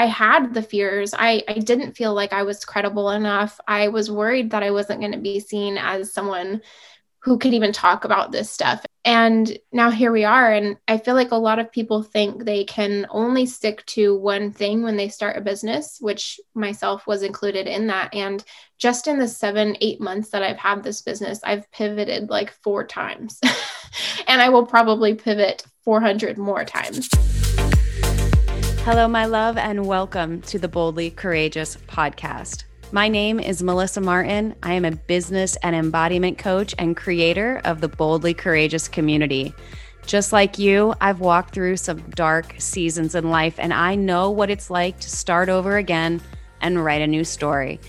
[0.00, 1.12] I had the fears.
[1.12, 3.60] I, I didn't feel like I was credible enough.
[3.68, 6.62] I was worried that I wasn't going to be seen as someone
[7.18, 8.82] who could even talk about this stuff.
[9.04, 10.50] And now here we are.
[10.54, 14.52] And I feel like a lot of people think they can only stick to one
[14.52, 18.14] thing when they start a business, which myself was included in that.
[18.14, 18.42] And
[18.78, 22.86] just in the seven, eight months that I've had this business, I've pivoted like four
[22.86, 23.38] times.
[24.26, 27.10] and I will probably pivot 400 more times.
[28.84, 32.64] Hello, my love, and welcome to the Boldly Courageous podcast.
[32.92, 34.54] My name is Melissa Martin.
[34.62, 39.54] I am a business and embodiment coach and creator of the Boldly Courageous community.
[40.06, 44.50] Just like you, I've walked through some dark seasons in life, and I know what
[44.50, 46.22] it's like to start over again
[46.62, 47.80] and write a new story.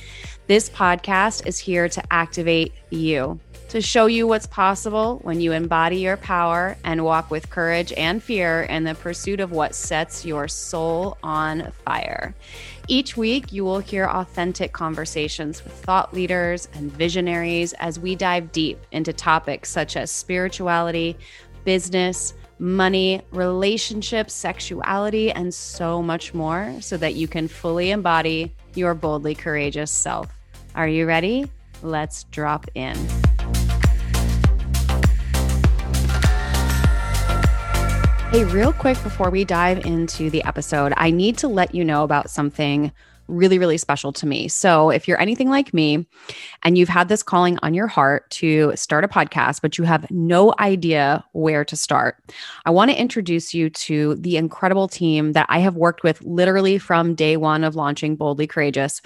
[0.48, 3.40] This podcast is here to activate you,
[3.72, 8.22] to show you what's possible when you embody your power and walk with courage and
[8.22, 12.36] fear in the pursuit of what sets your soul on fire.
[12.90, 18.52] Each week, you will hear authentic conversations with thought leaders and visionaries as we dive
[18.52, 21.16] deep into topics such as spirituality,
[21.64, 28.94] business, money, relationships, sexuality, and so much more so that you can fully embody your
[28.94, 30.28] boldly courageous self.
[30.76, 31.50] Are you ready?
[31.82, 32.98] Let's drop in.
[38.32, 42.06] Hey, real quick before we dive into the episode, I need to let you know
[42.06, 42.94] about something
[43.28, 44.48] really, really special to me.
[44.48, 46.08] So, if you're anything like me
[46.64, 50.10] and you've had this calling on your heart to start a podcast, but you have
[50.10, 52.24] no idea where to start,
[52.66, 56.78] I want to introduce you to the incredible team that I have worked with literally
[56.78, 59.02] from day one of launching Boldly Courageous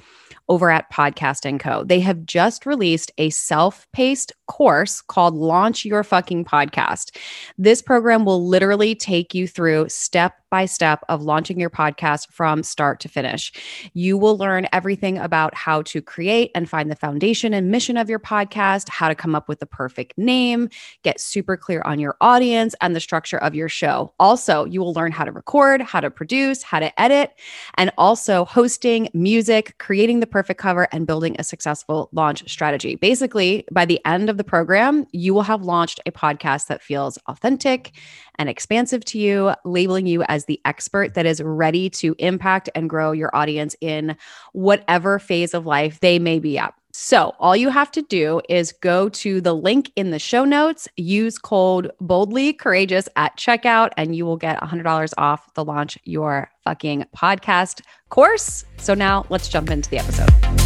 [0.50, 1.84] over at Podcast and Co.
[1.84, 7.16] They have just released a self-paced course called Launch Your Fucking Podcast.
[7.58, 12.64] This program will literally take you through step by step of launching your podcast from
[12.64, 13.52] start to finish.
[13.94, 18.10] You will learn everything about how to create and find the foundation and mission of
[18.10, 20.70] your podcast, how to come up with the perfect name,
[21.04, 24.14] get super clear on your audience and the structure of your show.
[24.20, 27.32] Also, you will learn how to record, how to produce, how to edit,
[27.74, 32.98] and also hosting, music, creating the perfect cover, and building a successful launch strategy.
[32.98, 37.18] Basically, by the end of the program, you will have launched a podcast that feels
[37.28, 37.94] authentic
[38.38, 42.90] and expansive to you, labeling you as the expert that is ready to impact and
[42.90, 44.18] grow your audience in
[44.52, 46.74] whatever phase of life they may be at.
[46.98, 50.88] So, all you have to do is go to the link in the show notes,
[50.96, 56.50] use code boldly courageous at checkout, and you will get $100 off the launch your
[56.64, 58.64] fucking podcast course.
[58.78, 60.65] So, now let's jump into the episode.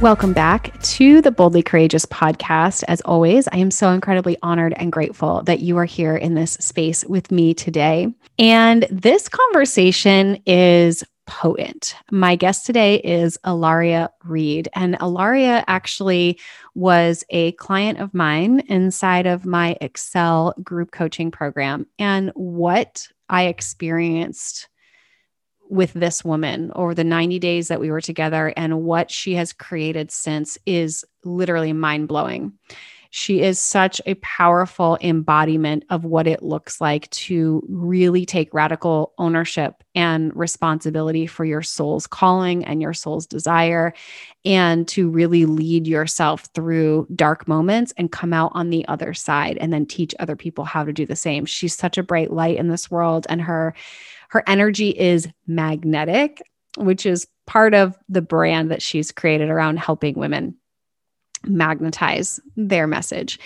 [0.00, 2.84] Welcome back to the Boldly Courageous podcast.
[2.86, 6.52] As always, I am so incredibly honored and grateful that you are here in this
[6.52, 8.06] space with me today.
[8.38, 11.96] And this conversation is potent.
[12.12, 14.68] My guest today is Ilaria Reed.
[14.72, 16.38] And Ilaria actually
[16.76, 21.86] was a client of mine inside of my Excel group coaching program.
[21.98, 24.68] And what I experienced
[25.70, 29.52] with this woman over the 90 days that we were together and what she has
[29.52, 32.52] created since is literally mind blowing.
[33.10, 39.14] She is such a powerful embodiment of what it looks like to really take radical
[39.16, 43.94] ownership and responsibility for your soul's calling and your soul's desire,
[44.44, 49.56] and to really lead yourself through dark moments and come out on the other side
[49.58, 51.46] and then teach other people how to do the same.
[51.46, 53.74] She's such a bright light in this world, and her
[54.28, 56.42] her energy is magnetic,
[56.76, 60.54] which is part of the brand that she's created around helping women
[61.44, 63.38] magnetize their message.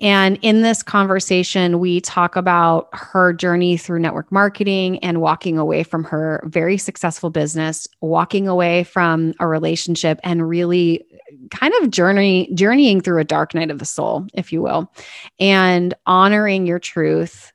[0.00, 5.84] And in this conversation, we talk about her journey through network marketing and walking away
[5.84, 11.04] from her very successful business, walking away from a relationship, and really
[11.50, 14.92] kind of journey journeying through a dark night of the soul, if you will,
[15.38, 17.52] and honoring your truth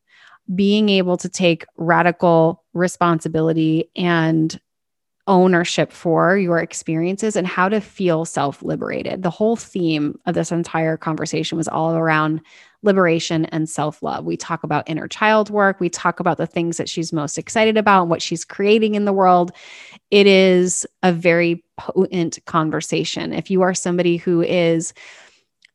[0.53, 4.59] being able to take radical responsibility and
[5.29, 9.21] ownership for your experiences and how to feel self liberated.
[9.21, 12.41] The whole theme of this entire conversation was all around
[12.81, 14.25] liberation and self love.
[14.25, 17.77] We talk about inner child work, we talk about the things that she's most excited
[17.77, 19.51] about and what she's creating in the world.
[20.09, 23.31] It is a very potent conversation.
[23.31, 24.93] If you are somebody who is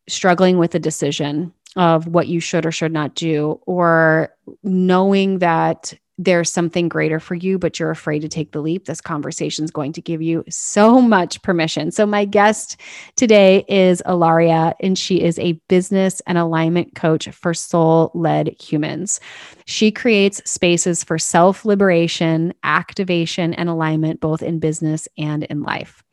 [0.08, 5.94] struggling with a decision, of what you should or should not do, or knowing that
[6.16, 9.70] there's something greater for you, but you're afraid to take the leap, this conversation is
[9.70, 11.90] going to give you so much permission.
[11.90, 12.80] So, my guest
[13.16, 19.18] today is Alaria, and she is a business and alignment coach for soul led humans.
[19.66, 26.03] She creates spaces for self liberation, activation, and alignment, both in business and in life.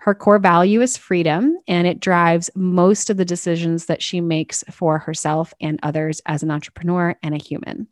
[0.00, 4.64] Her core value is freedom, and it drives most of the decisions that she makes
[4.70, 7.86] for herself and others as an entrepreneur and a human.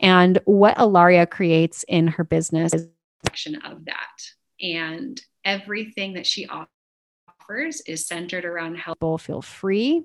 [0.00, 2.88] And what Alaria creates in her business is a
[3.26, 4.22] section of that.
[4.62, 10.04] And everything that she offers is centered around how people feel free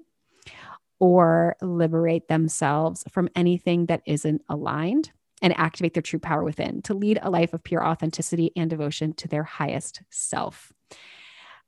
[0.99, 5.11] or liberate themselves from anything that isn't aligned
[5.41, 9.13] and activate their true power within to lead a life of pure authenticity and devotion
[9.13, 10.73] to their highest self.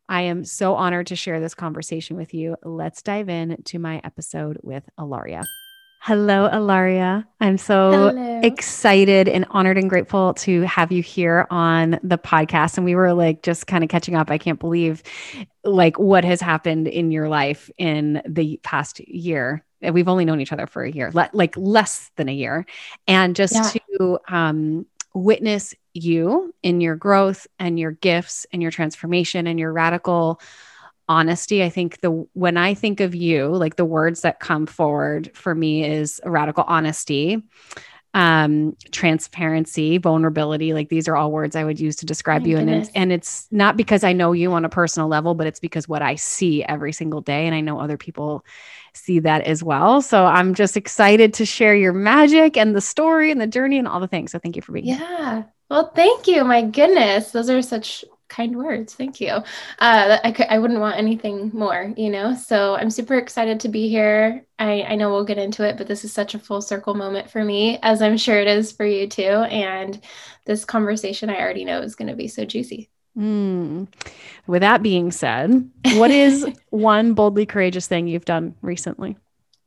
[0.10, 2.58] I am so honored to share this conversation with you.
[2.64, 5.46] Let's dive in to my episode with Alaria.
[6.02, 7.26] Hello, Alaria.
[7.40, 8.40] I'm so Hello.
[8.42, 12.78] excited and honored and grateful to have you here on the podcast.
[12.78, 14.32] And we were like just kind of catching up.
[14.32, 15.04] I can't believe
[15.64, 19.64] like what has happened in your life in the past year.
[19.82, 22.66] And we've only known each other for a year, le- like less than a year.
[23.08, 23.98] And just yeah.
[23.98, 29.74] to um, witness you in your growth and your gifts and your transformation and your
[29.74, 30.40] radical
[31.08, 31.64] honesty.
[31.64, 35.56] I think the when I think of you, like the words that come forward for
[35.56, 37.42] me is radical honesty,
[38.14, 40.74] um, transparency, vulnerability.
[40.74, 42.58] Like these are all words I would use to describe you.
[42.58, 45.60] And it's, and it's not because I know you on a personal level, but it's
[45.60, 47.46] because what I see every single day.
[47.46, 48.46] And I know other people
[48.94, 50.02] see that as well.
[50.02, 53.88] So I'm just excited to share your magic and the story and the journey and
[53.88, 54.32] all the things.
[54.32, 54.96] So thank you for being yeah.
[54.96, 55.08] here.
[55.10, 55.44] Yeah.
[55.70, 56.44] Well, thank you.
[56.44, 57.32] My goodness.
[57.32, 58.94] Those are such kind words.
[58.94, 59.30] Thank you.
[59.80, 62.36] Uh, I, could, I wouldn't want anything more, you know?
[62.36, 64.46] So I'm super excited to be here.
[64.60, 67.30] I, I know we'll get into it, but this is such a full circle moment
[67.30, 69.24] for me, as I'm sure it is for you too.
[69.24, 70.00] And
[70.46, 72.90] this conversation I already know is going to be so juicy.
[73.20, 73.88] Mm.
[74.48, 79.18] With that being said, what is one boldly courageous thing you've done recently?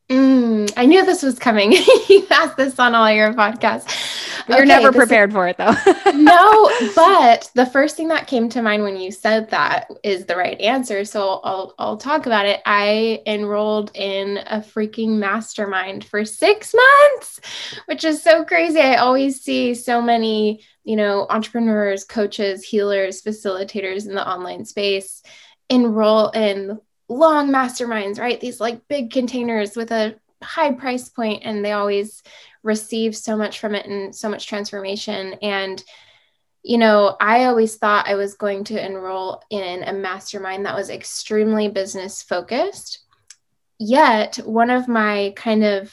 [0.08, 1.72] Mm, I knew this was coming.
[2.08, 4.12] you asked this on all your podcasts.
[4.48, 5.74] You're okay, never prepared is, for it though.
[6.14, 10.36] no, but the first thing that came to mind when you said that is the
[10.36, 11.04] right answer.
[11.04, 12.60] So I'll I'll talk about it.
[12.66, 17.40] I enrolled in a freaking mastermind for 6 months,
[17.86, 18.80] which is so crazy.
[18.80, 25.22] I always see so many, you know, entrepreneurs, coaches, healers, facilitators in the online space
[25.68, 28.40] enroll in long masterminds, right?
[28.40, 32.22] These like big containers with a high price point and they always
[32.62, 35.82] receive so much from it and so much transformation and
[36.62, 40.90] you know i always thought i was going to enroll in a mastermind that was
[40.90, 43.00] extremely business focused
[43.78, 45.92] yet one of my kind of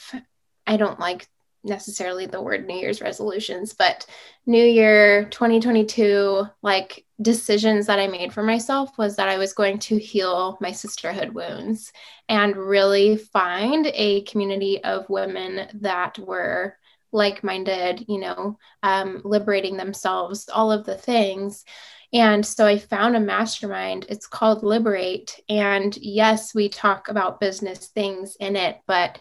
[0.67, 1.27] i don't like
[1.63, 4.05] necessarily the word New Year's resolutions, but
[4.45, 9.79] New Year 2022, like decisions that I made for myself was that I was going
[9.79, 11.91] to heal my sisterhood wounds
[12.29, 16.77] and really find a community of women that were
[17.11, 21.65] like minded, you know, um, liberating themselves, all of the things.
[22.13, 24.05] And so I found a mastermind.
[24.09, 25.39] It's called Liberate.
[25.47, 29.19] And yes, we talk about business things in it, but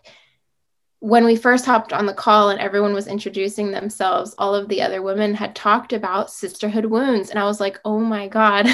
[1.01, 4.83] when we first hopped on the call and everyone was introducing themselves, all of the
[4.83, 7.31] other women had talked about sisterhood wounds.
[7.31, 8.67] And I was like, oh my God,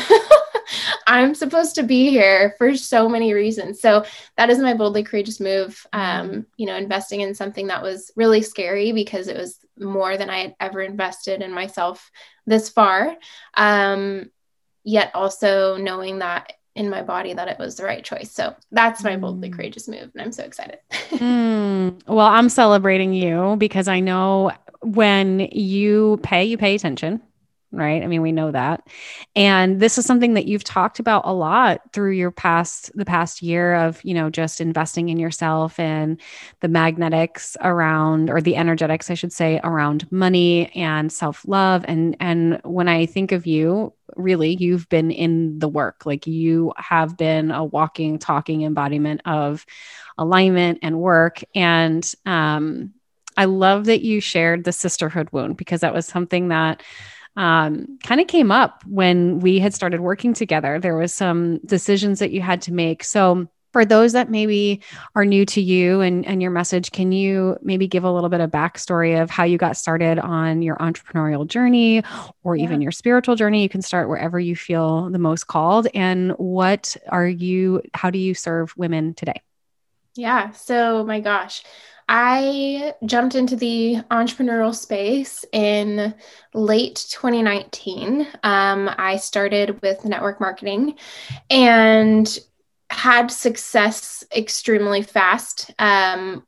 [1.06, 3.80] I'm supposed to be here for so many reasons.
[3.80, 4.04] So
[4.38, 5.86] that is my boldly courageous move.
[5.92, 10.30] Um, you know, investing in something that was really scary because it was more than
[10.30, 12.10] I had ever invested in myself
[12.46, 13.14] this far.
[13.54, 14.30] Um,
[14.82, 18.30] yet also knowing that in my body that it was the right choice.
[18.32, 19.54] So that's my boldly mm.
[19.54, 20.10] courageous move.
[20.14, 20.78] And I'm so excited.
[20.90, 22.00] mm.
[22.06, 24.52] Well, I'm celebrating you because I know
[24.82, 27.22] when you pay, you pay attention
[27.76, 28.02] right?
[28.02, 28.86] I mean, we know that.
[29.36, 33.42] And this is something that you've talked about a lot through your past the past
[33.42, 36.20] year of, you know, just investing in yourself and
[36.60, 42.60] the magnetics around or the energetics I should say around money and self-love and and
[42.64, 46.06] when I think of you, really you've been in the work.
[46.06, 49.64] Like you have been a walking talking embodiment of
[50.18, 52.94] alignment and work and um
[53.36, 56.82] I love that you shared the sisterhood wound because that was something that
[57.36, 60.78] um, kind of came up when we had started working together.
[60.78, 63.04] There was some decisions that you had to make.
[63.04, 64.80] So for those that maybe
[65.16, 68.38] are new to you and, and your message, can you maybe give a little bit
[68.38, 72.04] of backstory of how you got started on your entrepreneurial journey
[72.44, 72.62] or yeah.
[72.62, 73.64] even your spiritual journey?
[73.64, 75.88] You can start wherever you feel the most called.
[75.92, 79.42] And what are you, how do you serve women today?
[80.14, 80.52] Yeah.
[80.52, 81.64] So, my gosh,
[82.08, 86.14] I jumped into the entrepreneurial space in
[86.52, 88.26] late 2019.
[88.42, 90.96] Um, I started with network marketing
[91.48, 92.38] and
[92.90, 96.46] had success extremely fast, um,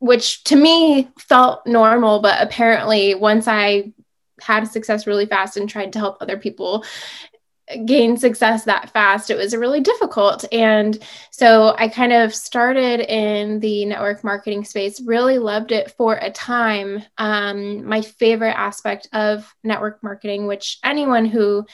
[0.00, 2.20] which to me felt normal.
[2.20, 3.92] But apparently, once I
[4.40, 6.84] had success really fast and tried to help other people
[7.84, 10.44] gain success that fast, it was really difficult.
[10.52, 10.98] And
[11.30, 16.30] so I kind of started in the network marketing space, really loved it for a
[16.30, 17.02] time.
[17.18, 21.66] Um, my favorite aspect of network marketing, which anyone who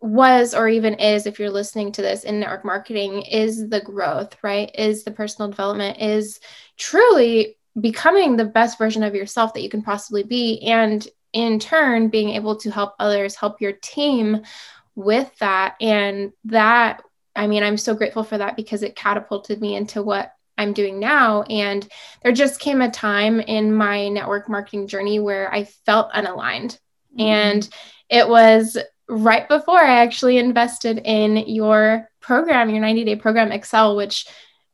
[0.00, 4.36] was or even is, if you're listening to this in network marketing, is the growth,
[4.42, 4.70] right?
[4.78, 6.40] Is the personal development, is
[6.76, 10.60] truly becoming the best version of yourself that you can possibly be.
[10.60, 14.42] And in turn, being able to help others, help your team
[14.94, 15.76] with that.
[15.80, 17.02] And that,
[17.34, 21.00] I mean, I'm so grateful for that because it catapulted me into what I'm doing
[21.00, 21.42] now.
[21.42, 21.86] And
[22.22, 26.78] there just came a time in my network marketing journey where I felt unaligned.
[27.12, 27.20] Mm-hmm.
[27.20, 27.68] And
[28.08, 33.96] it was right before I actually invested in your program, your 90 day program, Excel,
[33.96, 34.26] which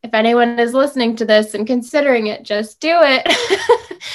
[0.03, 3.23] if anyone is listening to this and considering it, just do it.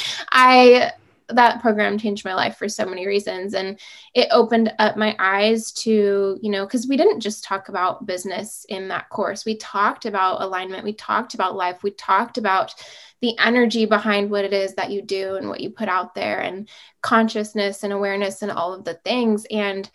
[0.32, 0.92] I
[1.30, 3.54] that program changed my life for so many reasons.
[3.54, 3.80] And
[4.14, 8.66] it opened up my eyes to you know because we didn't just talk about business
[8.70, 9.46] in that course.
[9.46, 10.84] We talked about alignment.
[10.84, 11.84] We talked about life.
[11.84, 12.74] We talked about
[13.22, 16.42] the energy behind what it is that you do and what you put out there
[16.42, 16.70] and
[17.02, 19.46] consciousness and awareness and all of the things.
[19.50, 19.90] And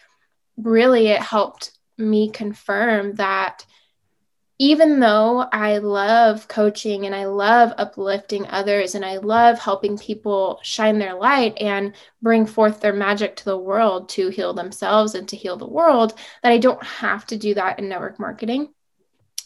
[0.56, 3.64] really it helped me confirm that
[4.61, 10.61] even though I love coaching and I love uplifting others and I love helping people
[10.62, 15.26] shine their light and bring forth their magic to the world to heal themselves and
[15.31, 16.12] to heal the world,
[16.43, 18.69] that I don't have to do that in network marketing.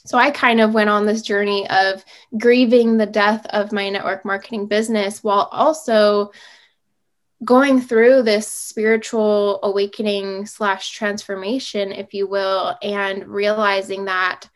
[0.05, 2.05] So I kind of went on this journey of
[2.37, 6.33] grieving the death of my network marketing business while also
[7.45, 14.49] going through this spiritual awakening slash transformation, if you will, and realizing that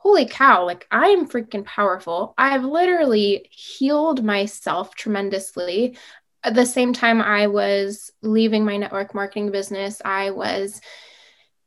[0.00, 2.32] holy cow, like I'm freaking powerful.
[2.38, 5.98] I've literally healed myself tremendously.
[6.42, 10.80] At the same time, I was leaving my network marketing business, I was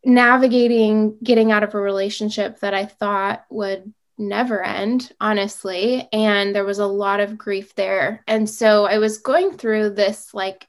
[0.04, 6.10] navigating getting out of a relationship that I thought would never end, honestly.
[6.12, 8.24] And there was a lot of grief there.
[8.28, 10.68] And so I was going through this like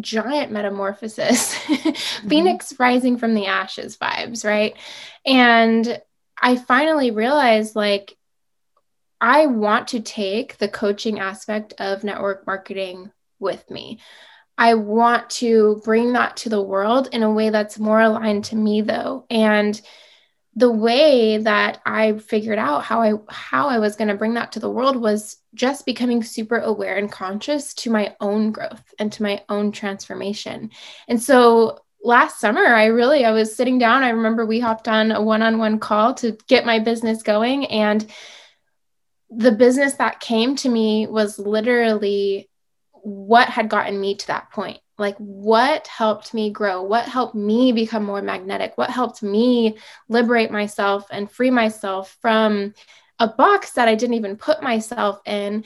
[0.00, 2.28] giant metamorphosis, mm-hmm.
[2.28, 4.74] Phoenix rising from the ashes vibes, right?
[5.24, 6.00] And
[6.40, 8.16] I finally realized like
[9.20, 14.00] I want to take the coaching aspect of network marketing with me.
[14.58, 18.56] I want to bring that to the world in a way that's more aligned to
[18.56, 19.26] me though.
[19.30, 19.80] And
[20.54, 24.52] the way that I figured out how I how I was going to bring that
[24.52, 29.12] to the world was just becoming super aware and conscious to my own growth and
[29.12, 30.70] to my own transformation.
[31.08, 35.12] And so last summer i really i was sitting down i remember we hopped on
[35.12, 38.06] a one-on-one call to get my business going and
[39.30, 42.48] the business that came to me was literally
[43.02, 44.78] what had gotten me to that point.
[44.98, 46.82] Like what helped me grow?
[46.82, 48.72] What helped me become more magnetic?
[48.76, 49.76] What helped me
[50.08, 52.72] liberate myself and free myself from
[53.18, 55.64] a box that i didn't even put myself in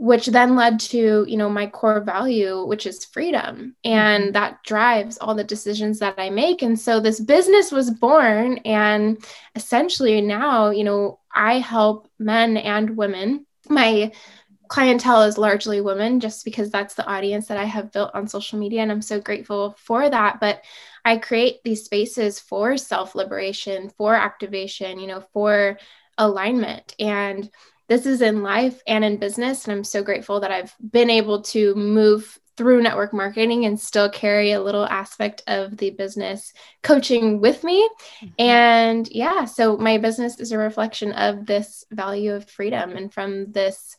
[0.00, 3.76] which then led to you know my core value which is freedom.
[3.84, 4.32] And mm-hmm.
[4.32, 6.62] that drives all the decisions that i make.
[6.62, 9.22] And so this business was born and
[9.54, 13.44] essentially now you know i help men and women.
[13.68, 14.12] My
[14.68, 18.58] clientele is largely women just because that's the audience that i have built on social
[18.58, 20.40] media and i'm so grateful for that.
[20.40, 20.62] But
[21.04, 25.76] i create these spaces for self liberation for activation you know for
[26.16, 26.94] alignment.
[26.98, 27.50] And
[27.90, 29.64] this is in life and in business.
[29.64, 34.08] And I'm so grateful that I've been able to move through network marketing and still
[34.08, 36.52] carry a little aspect of the business
[36.84, 37.82] coaching with me.
[38.22, 38.26] Mm-hmm.
[38.38, 43.50] And yeah, so my business is a reflection of this value of freedom and from
[43.50, 43.96] this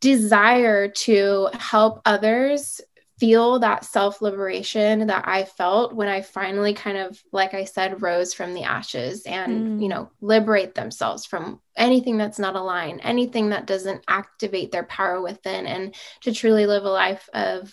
[0.00, 2.82] desire to help others
[3.18, 8.02] feel that self liberation that I felt when I finally kind of, like I said,
[8.02, 9.82] rose from the ashes and, mm.
[9.82, 15.22] you know, liberate themselves from anything that's not aligned, anything that doesn't activate their power
[15.22, 17.72] within, and to truly live a life of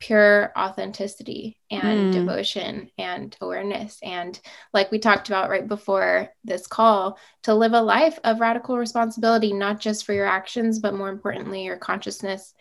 [0.00, 2.12] pure authenticity and mm.
[2.12, 3.98] devotion and awareness.
[4.02, 4.38] And
[4.72, 9.52] like we talked about right before this call, to live a life of radical responsibility,
[9.52, 12.52] not just for your actions, but more importantly, your consciousness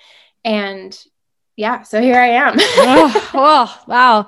[0.46, 0.98] and
[1.56, 2.56] yeah, so here I am.
[2.60, 4.28] oh, oh, wow.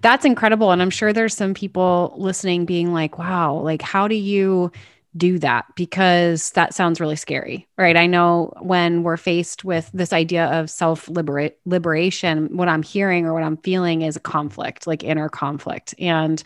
[0.00, 0.70] That's incredible.
[0.70, 4.72] And I'm sure there's some people listening being like, wow, like, how do you
[5.14, 7.96] do that because that sounds really scary, right?
[7.98, 13.34] I know when we're faced with this idea of self liberation, what I'm hearing or
[13.34, 15.94] what I'm feeling is a conflict, like inner conflict.
[15.98, 16.42] And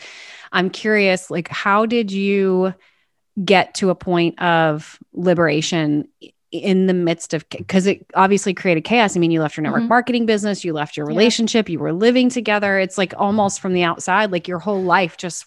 [0.50, 2.74] I'm curious, like, how did you
[3.44, 6.08] get to a point of liberation
[6.56, 9.16] in the midst of because it obviously created chaos.
[9.16, 9.88] I mean, you left your network mm-hmm.
[9.88, 11.74] marketing business, you left your relationship, yeah.
[11.74, 12.78] you were living together.
[12.78, 15.46] It's like almost from the outside, like your whole life just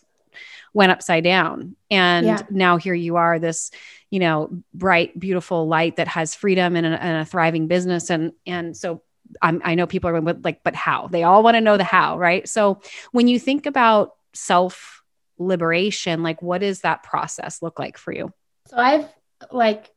[0.73, 1.75] went upside down.
[1.89, 2.41] And yeah.
[2.49, 3.71] now here you are, this,
[4.09, 8.09] you know, bright, beautiful light that has freedom and a, and a thriving business.
[8.09, 9.01] And and so
[9.41, 11.07] I'm, I know people are like, but how?
[11.07, 12.47] They all want to know the how, right?
[12.47, 15.03] So when you think about self
[15.37, 18.33] liberation, like what does that process look like for you?
[18.67, 19.07] So I've
[19.51, 19.89] like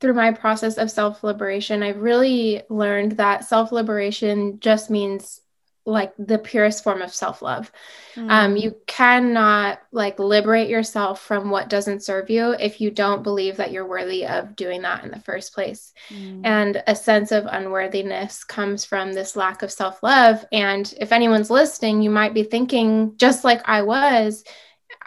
[0.00, 5.40] through my process of self liberation, I've really learned that self liberation just means
[5.86, 7.70] like the purest form of self love.
[8.16, 8.30] Mm.
[8.30, 13.56] Um, you cannot like liberate yourself from what doesn't serve you if you don't believe
[13.58, 15.94] that you're worthy of doing that in the first place.
[16.10, 16.40] Mm.
[16.44, 20.44] And a sense of unworthiness comes from this lack of self love.
[20.50, 24.42] And if anyone's listening, you might be thinking, just like I was,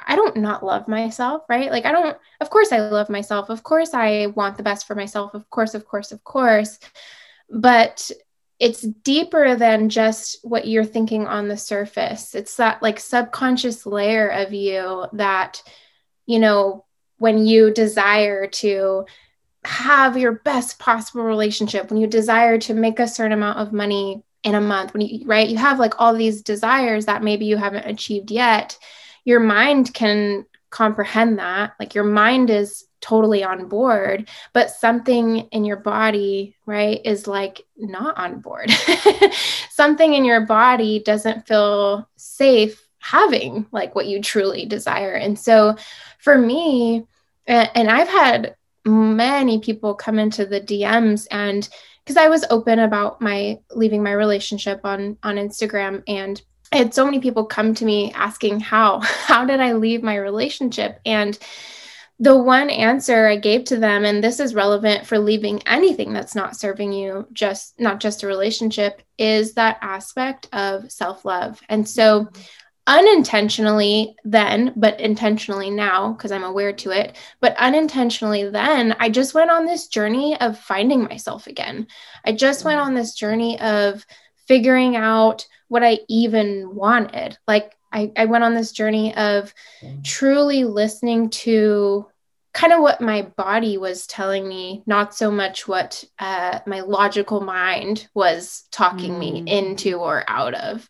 [0.08, 1.72] I don't not love myself, right?
[1.72, 3.50] Like, I don't, of course, I love myself.
[3.50, 5.34] Of course, I want the best for myself.
[5.34, 6.79] Of course, of course, of course.
[7.50, 8.10] But
[8.60, 12.36] it's deeper than just what you're thinking on the surface.
[12.36, 15.63] It's that like subconscious layer of you that,
[16.25, 16.86] you know,
[17.18, 19.06] when you desire to
[19.63, 24.24] have your best possible relationship, when you desire to make a certain amount of money
[24.44, 27.58] in a month, when you, right, you have like all these desires that maybe you
[27.58, 28.77] haven't achieved yet
[29.26, 31.74] your mind can comprehend that.
[31.80, 37.62] Like your mind is totally on board, but something in your body, right, is like
[37.78, 38.70] not on board.
[39.70, 45.14] something in your body doesn't feel safe having like what you truly desire.
[45.14, 45.78] And so
[46.20, 47.06] for me,
[47.48, 51.68] and I've had many people come into the DMs and
[52.04, 56.94] because I was open about my leaving my relationship on on Instagram and I had
[56.94, 61.38] so many people come to me asking how how did I leave my relationship and
[62.22, 66.36] the one answer I gave to them and this is relevant for leaving anything that's
[66.36, 71.62] not serving you just not just a relationship is that aspect of self-love.
[71.70, 72.30] And so
[72.88, 79.36] unintentionally then but intentionally now because I'm aware to it but unintentionally then I just
[79.36, 81.88] went on this journey of finding myself again.
[82.26, 82.86] I just went mm.
[82.86, 84.06] on this journey of
[84.50, 87.38] figuring out what I even wanted.
[87.48, 90.04] Like I, I went on this journey of mm.
[90.04, 92.08] truly listening to
[92.54, 97.42] kind of what my body was telling me, not so much what uh, my logical
[97.42, 99.20] mind was talking mm.
[99.20, 100.90] me into or out of.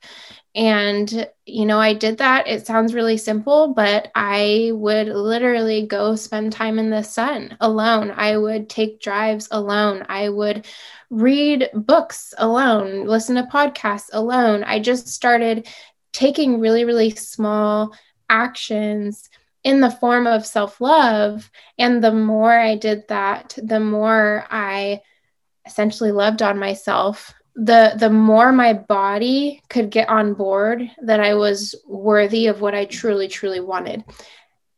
[0.55, 2.47] And, you know, I did that.
[2.47, 8.11] It sounds really simple, but I would literally go spend time in the sun alone.
[8.15, 10.05] I would take drives alone.
[10.09, 10.65] I would
[11.09, 14.63] read books alone, listen to podcasts alone.
[14.63, 15.67] I just started
[16.13, 17.95] taking really, really small
[18.29, 19.29] actions
[19.63, 21.49] in the form of self love.
[21.77, 25.01] And the more I did that, the more I
[25.65, 31.33] essentially loved on myself the the more my body could get on board that I
[31.33, 34.03] was worthy of what I truly truly wanted.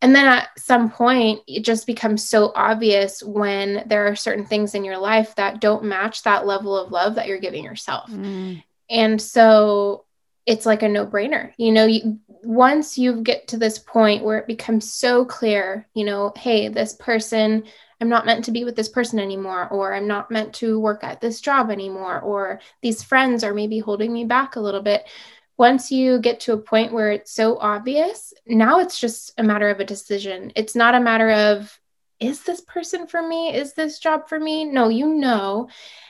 [0.02, 4.74] And then at some point it just becomes so obvious when there are certain things
[4.74, 8.10] in your life that don't match that level of love that you're giving yourself.
[8.10, 8.64] Mm.
[8.90, 10.06] And so
[10.48, 11.54] it's like a no-brainer.
[11.58, 16.04] You know, you, once you get to this point where it becomes so clear, you
[16.04, 17.64] know, hey, this person
[18.02, 21.04] I'm not meant to be with this person anymore, or I'm not meant to work
[21.04, 25.08] at this job anymore, or these friends are maybe holding me back a little bit.
[25.56, 29.70] Once you get to a point where it's so obvious, now it's just a matter
[29.70, 30.52] of a decision.
[30.56, 31.80] It's not a matter of,
[32.22, 33.54] is this person for me?
[33.54, 34.64] Is this job for me?
[34.64, 35.68] No, you know.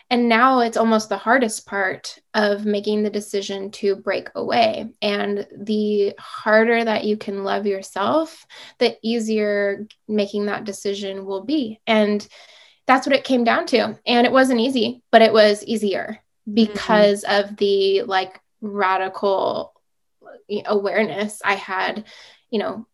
[0.10, 4.92] And now it's almost the hardest part of making the decision to break away.
[5.02, 8.46] And the harder that you can love yourself,
[8.78, 11.80] the easier making that decision will be.
[11.88, 12.28] And
[12.88, 13.98] that's what it came down to.
[14.06, 16.20] And it wasn't easy, but it was easier
[16.52, 17.50] because mm-hmm.
[17.50, 19.74] of the like radical
[20.66, 22.06] awareness I had,
[22.50, 22.86] you know,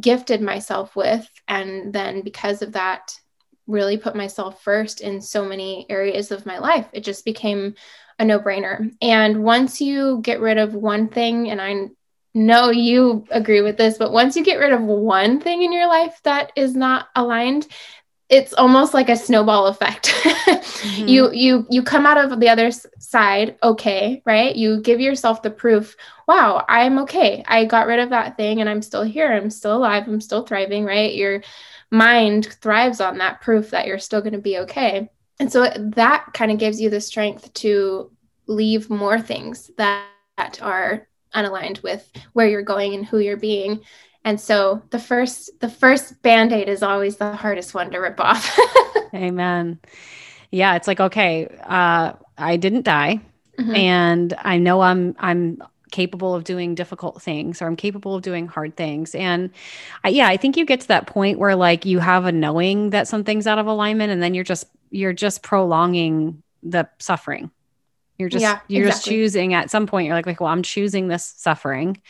[0.00, 1.28] gifted myself with.
[1.48, 3.18] And then because of that,
[3.66, 6.86] really put myself first in so many areas of my life.
[6.92, 7.74] It just became
[8.18, 8.92] a no brainer.
[9.00, 11.88] And once you get rid of one thing, and I
[12.34, 15.88] know you agree with this, but once you get rid of one thing in your
[15.88, 17.66] life that is not aligned,
[18.34, 20.06] it's almost like a snowball effect.
[20.24, 21.08] mm-hmm.
[21.08, 24.54] You you you come out of the other side okay, right?
[24.54, 27.44] You give yourself the proof, wow, I'm okay.
[27.46, 29.32] I got rid of that thing and I'm still here.
[29.32, 30.08] I'm still alive.
[30.08, 31.14] I'm still thriving, right?
[31.14, 31.42] You're
[31.90, 35.08] mind thrives on that proof that you're still going to be okay.
[35.38, 38.10] And so that kind of gives you the strength to
[38.46, 43.80] leave more things that, that are unaligned with where you're going and who you're being.
[44.24, 48.58] And so the first the first band-aid is always the hardest one to rip off.
[49.14, 49.78] Amen.
[50.50, 53.20] Yeah, it's like okay, uh I didn't die
[53.58, 53.74] mm-hmm.
[53.74, 58.48] and I know I'm I'm capable of doing difficult things or I'm capable of doing
[58.48, 59.14] hard things.
[59.14, 59.50] And
[60.02, 62.90] I, yeah, I think you get to that point where like you have a knowing
[62.90, 67.50] that something's out of alignment and then you're just you're just prolonging the suffering.
[68.18, 68.90] You're just yeah, you're exactly.
[68.90, 72.00] just choosing at some point you're like like well I'm choosing this suffering.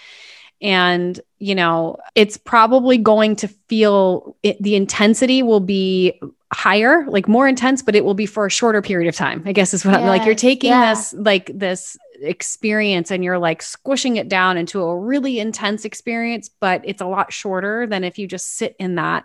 [0.64, 6.18] And you know, it's probably going to feel it, the intensity will be
[6.55, 9.42] higher, like more intense, but it will be for a shorter period of time.
[9.44, 10.24] I guess is what yes, I'm like.
[10.24, 10.94] You're taking yeah.
[10.94, 16.48] this like this experience and you're like squishing it down into a really intense experience,
[16.48, 19.24] but it's a lot shorter than if you just sit in that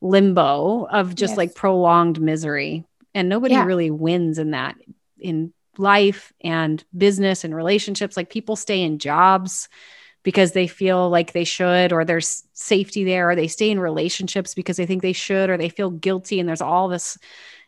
[0.00, 1.36] limbo of just yes.
[1.36, 2.86] like prolonged misery.
[3.14, 3.64] And nobody yeah.
[3.64, 4.76] really wins in that
[5.18, 8.16] in life and business and relationships.
[8.16, 9.68] Like people stay in jobs
[10.22, 14.54] because they feel like they should, or there's safety there, or they stay in relationships
[14.54, 16.40] because they think they should, or they feel guilty.
[16.40, 17.18] And there's all this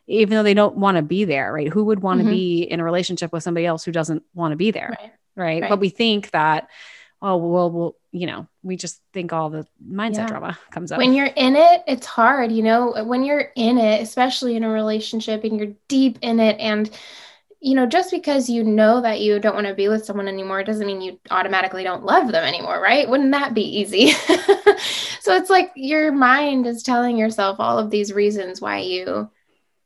[0.06, 1.68] even though they don't want to be there, right?
[1.68, 2.34] Who would want to mm-hmm.
[2.34, 5.12] be in a relationship with somebody else who doesn't want to be there, right?
[5.36, 5.62] right?
[5.62, 5.70] right.
[5.70, 6.68] But we think that,
[7.20, 10.26] oh, well, well, you know, we just think all the mindset yeah.
[10.26, 10.98] drama comes up.
[10.98, 14.68] When you're in it, it's hard, you know, when you're in it, especially in a
[14.68, 16.90] relationship and you're deep in it and
[17.62, 20.64] you know, just because you know that you don't want to be with someone anymore
[20.64, 23.08] doesn't mean you automatically don't love them anymore, right?
[23.08, 24.08] Wouldn't that be easy?
[25.20, 29.30] so it's like your mind is telling yourself all of these reasons why you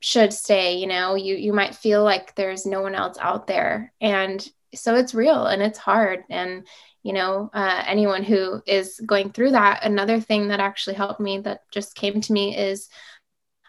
[0.00, 3.92] should stay you know you you might feel like there's no one else out there
[4.00, 6.66] and so it's real and it's hard and
[7.02, 11.38] you know uh, anyone who is going through that another thing that actually helped me
[11.38, 12.88] that just came to me is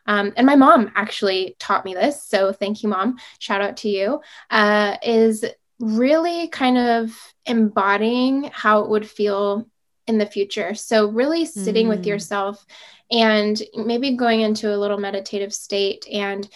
[0.08, 3.18] um, and my mom actually taught me this so thank you mom.
[3.40, 4.22] Shout out to you.
[4.50, 5.46] Uh, is
[5.80, 7.16] really kind of
[7.46, 9.68] embodying how it would feel
[10.08, 10.74] in the future.
[10.74, 11.90] So really sitting mm.
[11.90, 12.66] with yourself
[13.12, 16.48] and maybe going into a little meditative state and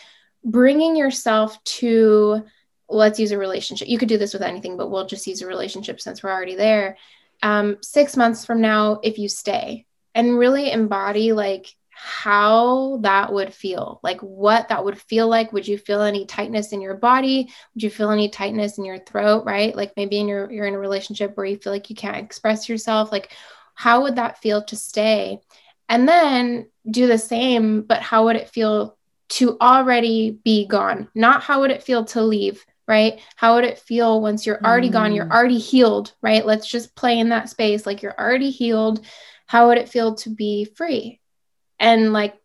[0.43, 2.43] bringing yourself to
[2.89, 3.87] let's use a relationship.
[3.87, 6.55] You could do this with anything but we'll just use a relationship since we're already
[6.55, 6.97] there.
[7.43, 9.85] Um, six months from now if you stay
[10.15, 15.67] and really embody like how that would feel like what that would feel like would
[15.67, 19.45] you feel any tightness in your body would you feel any tightness in your throat
[19.45, 22.17] right like maybe in your you're in a relationship where you feel like you can't
[22.17, 23.31] express yourself like
[23.75, 25.39] how would that feel to stay
[25.89, 28.97] and then do the same, but how would it feel
[29.29, 31.09] to already be gone?
[31.15, 33.19] Not how would it feel to leave, right?
[33.35, 34.93] How would it feel once you're already mm.
[34.93, 35.13] gone?
[35.13, 35.31] You're mm.
[35.31, 36.45] already healed, right?
[36.45, 37.85] Let's just play in that space.
[37.85, 39.05] Like you're already healed.
[39.47, 41.20] How would it feel to be free?
[41.81, 42.35] And like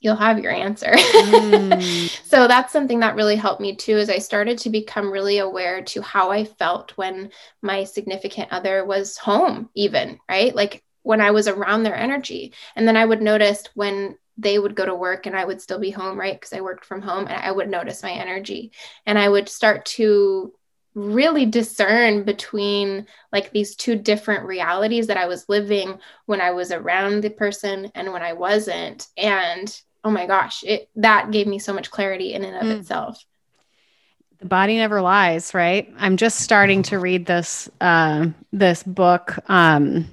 [0.00, 0.92] you'll have your answer.
[0.92, 2.08] Mm.
[2.24, 5.82] so that's something that really helped me too is I started to become really aware
[5.82, 10.54] to how I felt when my significant other was home even, right?
[10.54, 12.54] Like when I was around their energy.
[12.76, 15.78] And then I would notice when they would go to work and I would still
[15.78, 16.34] be home, right?
[16.34, 18.72] Because I worked from home and I would notice my energy.
[19.04, 20.54] And I would start to
[20.94, 26.72] really discern between like these two different realities that I was living when I was
[26.72, 29.06] around the person and when I wasn't.
[29.16, 32.80] And oh my gosh, it that gave me so much clarity in and of mm.
[32.80, 33.24] itself.
[34.40, 35.92] The body never lies, right?
[35.98, 39.38] I'm just starting to read this uh, this book.
[39.48, 40.06] Um,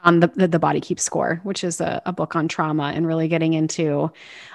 [0.00, 3.08] on the, the, the body keeps score which is a, a, book on trauma and
[3.08, 4.08] really getting into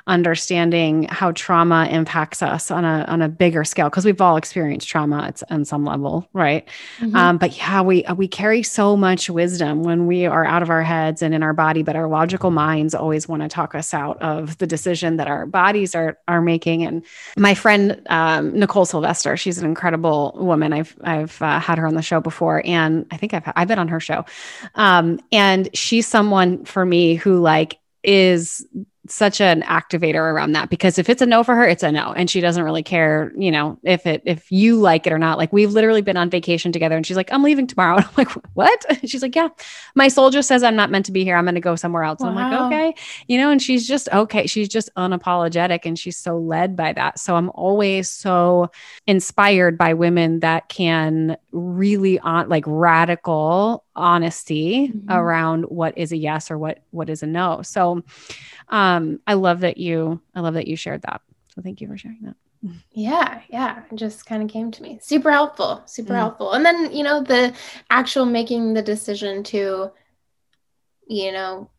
[0.08, 4.88] understanding how trauma impacts us on a on a bigger scale because we've all experienced
[4.88, 6.68] trauma it's on some level right?
[7.00, 7.16] Mm-hmm.
[7.16, 10.84] um, but yeah we we carry so much wisdom when we are out of our
[10.84, 14.22] heads and in our body but our logical minds always want to talk us out
[14.22, 16.84] of the decision that our bodies are are making.
[16.84, 17.06] And
[17.38, 20.74] my friend um, nicole sylvester she's an incredible woman.
[20.74, 23.80] I've i've uh, had her on the show before and i think i've i've been
[23.80, 24.26] on her show.
[24.76, 28.66] Um, and she's someone for me who like is
[29.08, 32.14] such an activator around that because if it's a no for her, it's a no.
[32.14, 35.40] And she doesn't really care, you know, if it if you like it or not.
[35.40, 37.96] Like we've literally been on vacation together and she's like, I'm leaving tomorrow.
[38.02, 38.86] And I'm like, what?
[39.06, 39.50] she's like, Yeah,
[39.96, 41.36] my soul just says I'm not meant to be here.
[41.36, 42.20] I'm gonna go somewhere else.
[42.20, 42.30] Wow.
[42.30, 42.96] I'm like, okay.
[43.28, 44.46] You know, and she's just okay.
[44.48, 47.20] She's just unapologetic and she's so led by that.
[47.20, 48.70] So I'm always so
[49.08, 55.12] inspired by women that can really on like radical honesty mm-hmm.
[55.12, 57.62] around what is a yes or what what is a no.
[57.62, 58.04] So
[58.72, 61.22] um I love that you I love that you shared that.
[61.54, 62.36] So thank you for sharing that.
[62.92, 65.00] Yeah, yeah, it just kind of came to me.
[65.02, 66.18] Super helpful, super mm.
[66.18, 66.52] helpful.
[66.54, 67.56] And then, you know, the
[67.90, 69.92] actual making the decision to
[71.12, 71.70] you know,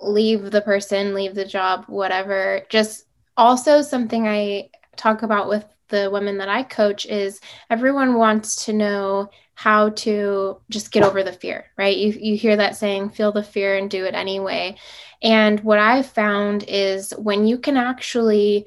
[0.00, 2.62] leave the person, leave the job, whatever.
[2.68, 3.04] Just
[3.36, 8.72] also something I talk about with the women that I coach is everyone wants to
[8.72, 11.96] know how to just get over the fear, right?
[11.96, 14.76] You you hear that saying feel the fear and do it anyway.
[15.22, 18.66] And what I've found is when you can actually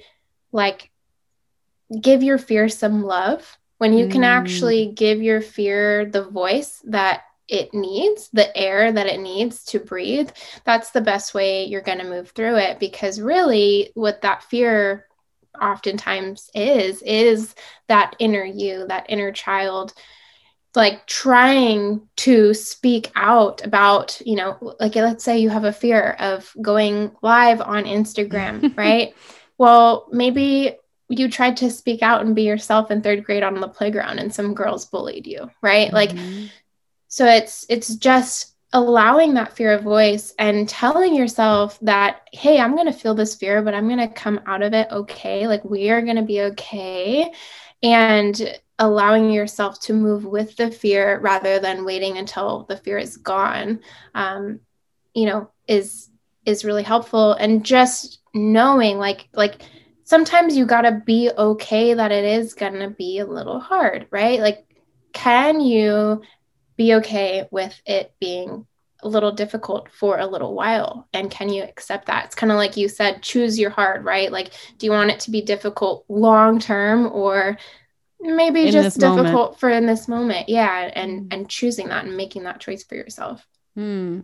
[0.51, 0.91] like
[1.99, 4.27] give your fear some love, when you can mm.
[4.27, 9.79] actually give your fear the voice that it needs, the air that it needs to
[9.79, 10.29] breathe,
[10.63, 12.79] that's the best way you're going to move through it.
[12.79, 15.07] Because really, what that fear
[15.61, 17.53] oftentimes is, is
[17.87, 19.93] that inner you, that inner child
[20.75, 26.15] like trying to speak out about you know like let's say you have a fear
[26.19, 29.13] of going live on instagram right?
[29.57, 30.77] Well maybe
[31.09, 34.33] you tried to speak out and be yourself in third grade on the playground and
[34.33, 35.91] some girls bullied you right?
[35.91, 35.95] Mm-hmm.
[36.41, 36.49] like
[37.07, 42.73] so it's it's just allowing that fear of voice and telling yourself that hey i'm
[42.75, 45.47] going to feel this fear but i'm going to come out of it okay.
[45.47, 47.31] Like we are going to be okay
[47.83, 53.17] and allowing yourself to move with the fear rather than waiting until the fear is
[53.17, 53.79] gone
[54.15, 54.59] um,
[55.13, 56.09] you know is
[56.45, 57.33] is really helpful.
[57.33, 59.61] And just knowing like like
[60.03, 64.07] sometimes you got to be okay that it is going to be a little hard
[64.11, 64.39] right?
[64.39, 64.65] Like
[65.13, 66.21] can you
[66.75, 68.65] be okay with it being
[69.03, 72.57] a little difficult for a little while and can you accept that it's kind of
[72.57, 76.05] like you said choose your heart right like do you want it to be difficult
[76.07, 77.57] long term or
[78.19, 79.59] maybe in just difficult moment.
[79.59, 81.33] for in this moment yeah and mm.
[81.33, 84.21] and choosing that and making that choice for yourself hmm.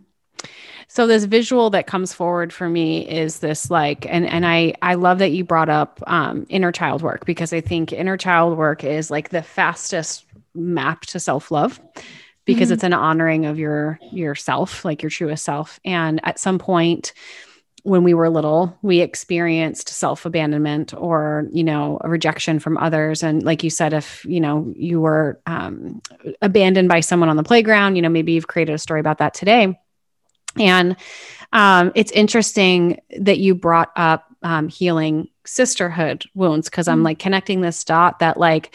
[0.88, 4.94] so this visual that comes forward for me is this like and and i i
[4.94, 8.82] love that you brought up um, inner child work because i think inner child work
[8.82, 11.80] is like the fastest map to self-love
[12.44, 12.74] because mm-hmm.
[12.74, 17.12] it's an honoring of your yourself like your truest self and at some point
[17.82, 23.42] when we were little we experienced self-abandonment or you know a rejection from others and
[23.42, 26.00] like you said if you know you were um,
[26.42, 29.34] abandoned by someone on the playground you know maybe you've created a story about that
[29.34, 29.78] today
[30.56, 30.96] and
[31.52, 37.06] um, it's interesting that you brought up um, healing sisterhood wounds because i'm mm-hmm.
[37.06, 38.74] like connecting this dot that like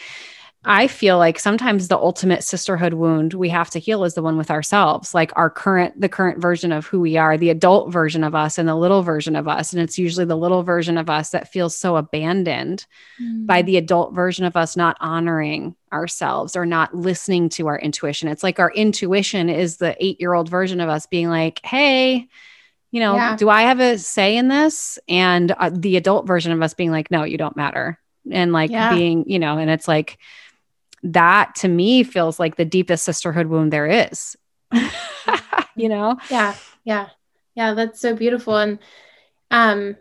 [0.68, 4.36] I feel like sometimes the ultimate sisterhood wound we have to heal is the one
[4.36, 8.24] with ourselves, like our current, the current version of who we are, the adult version
[8.24, 9.72] of us and the little version of us.
[9.72, 12.84] And it's usually the little version of us that feels so abandoned
[13.22, 13.46] mm.
[13.46, 18.28] by the adult version of us not honoring ourselves or not listening to our intuition.
[18.28, 22.28] It's like our intuition is the eight year old version of us being like, hey,
[22.90, 23.36] you know, yeah.
[23.36, 24.98] do I have a say in this?
[25.08, 28.00] And uh, the adult version of us being like, no, you don't matter.
[28.28, 28.92] And like yeah.
[28.92, 30.18] being, you know, and it's like,
[31.02, 34.36] that to me feels like the deepest sisterhood wound there is.
[35.76, 36.16] you know?
[36.30, 36.54] Yeah.
[36.84, 37.08] Yeah.
[37.54, 37.74] Yeah.
[37.74, 38.56] That's so beautiful.
[38.56, 38.78] And,
[39.50, 39.96] um,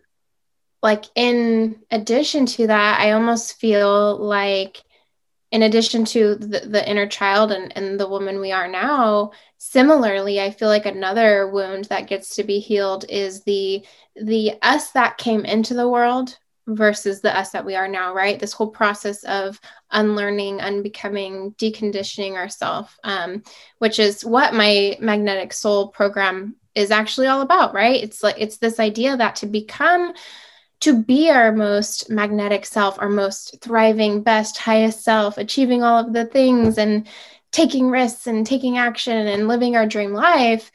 [0.81, 4.83] like in addition to that, I almost feel like
[5.51, 10.39] in addition to the, the inner child and, and the woman we are now, similarly,
[10.39, 15.17] I feel like another wound that gets to be healed is the the us that
[15.17, 18.39] came into the world versus the us that we are now, right?
[18.39, 19.59] This whole process of
[19.91, 23.43] unlearning, unbecoming, deconditioning ourselves, um,
[23.79, 28.01] which is what my magnetic soul program is actually all about, right?
[28.03, 30.13] It's like it's this idea that to become
[30.81, 36.13] to be our most magnetic self, our most thriving, best, highest self, achieving all of
[36.13, 37.07] the things and
[37.51, 40.71] taking risks and taking action and living our dream life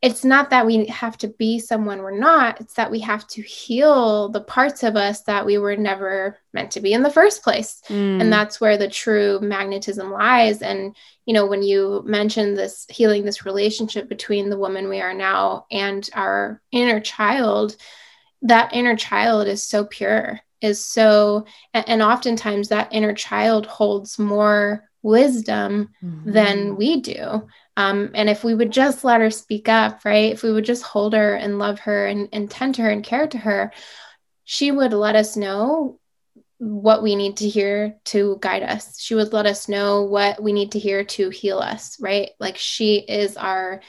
[0.00, 3.42] it's not that we have to be someone we're not it's that we have to
[3.42, 7.42] heal the parts of us that we were never meant to be in the first
[7.42, 8.20] place mm.
[8.20, 10.94] and that's where the true magnetism lies and
[11.26, 15.66] you know when you mentioned this healing this relationship between the woman we are now
[15.70, 17.76] and our inner child
[18.42, 24.18] that inner child is so pure is so and, and oftentimes that inner child holds
[24.18, 26.30] more wisdom mm-hmm.
[26.30, 27.46] than we do
[27.78, 30.32] um, and if we would just let her speak up, right?
[30.32, 33.04] If we would just hold her and love her and, and tend to her and
[33.04, 33.72] care to her,
[34.42, 36.00] she would let us know
[36.58, 39.00] what we need to hear to guide us.
[39.00, 42.30] She would let us know what we need to hear to heal us, right?
[42.40, 43.80] Like she is our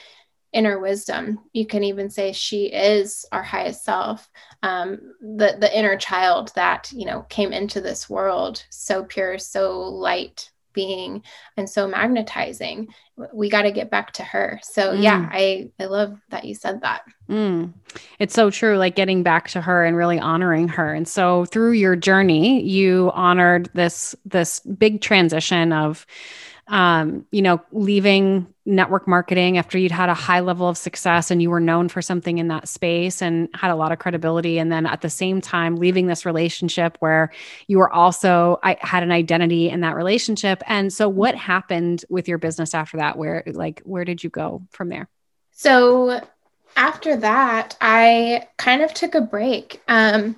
[0.52, 1.40] inner wisdom.
[1.52, 4.30] You can even say she is our highest self,
[4.62, 9.80] um, the the inner child that you know came into this world so pure, so
[9.80, 11.22] light, being
[11.56, 12.88] and so magnetizing
[13.32, 15.02] we got to get back to her so mm.
[15.02, 17.72] yeah i i love that you said that mm.
[18.18, 21.72] it's so true like getting back to her and really honoring her and so through
[21.72, 26.06] your journey you honored this this big transition of
[26.70, 31.42] um, you know, leaving network marketing after you'd had a high level of success and
[31.42, 34.58] you were known for something in that space and had a lot of credibility.
[34.58, 37.32] And then at the same time, leaving this relationship where
[37.66, 40.62] you were also, I had an identity in that relationship.
[40.68, 43.18] And so what happened with your business after that?
[43.18, 45.08] Where, like, where did you go from there?
[45.50, 46.20] So
[46.76, 49.82] after that, I kind of took a break.
[49.88, 50.36] Um,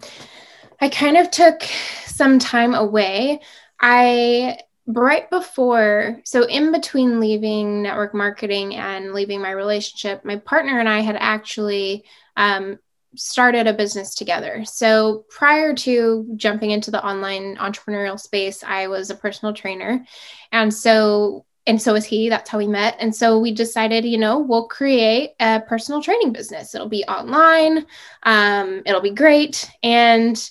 [0.80, 1.62] I kind of took
[2.06, 3.40] some time away.
[3.78, 10.80] I right before, so in between leaving network marketing and leaving my relationship, my partner
[10.80, 12.04] and I had actually
[12.36, 12.78] um,
[13.14, 14.64] started a business together.
[14.64, 20.04] So prior to jumping into the online entrepreneurial space, I was a personal trainer.
[20.50, 22.28] And so and so is he.
[22.28, 22.96] That's how we met.
[22.98, 26.74] And so we decided, you know, we'll create a personal training business.
[26.74, 27.86] It'll be online.
[28.24, 29.70] Um, it'll be great.
[29.82, 30.50] And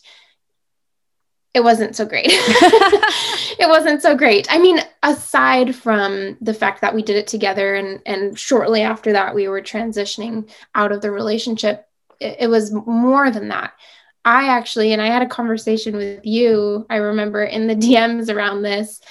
[1.54, 2.28] it wasn't so great.
[2.32, 4.48] it wasn't so great.
[4.50, 9.14] I mean, aside from the fact that we did it together and and shortly after
[9.14, 11.88] that we were transitioning out of the relationship,
[12.20, 13.74] it, it was more than that.
[14.24, 18.62] I actually and I had a conversation with you, I remember in the DMs around
[18.62, 19.02] this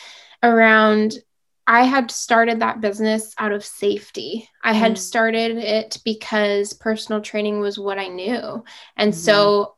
[0.42, 1.18] around
[1.66, 4.48] I had started that business out of safety.
[4.64, 4.98] I had mm.
[4.98, 8.64] started it because personal training was what I knew.
[8.96, 9.16] And mm.
[9.16, 9.76] so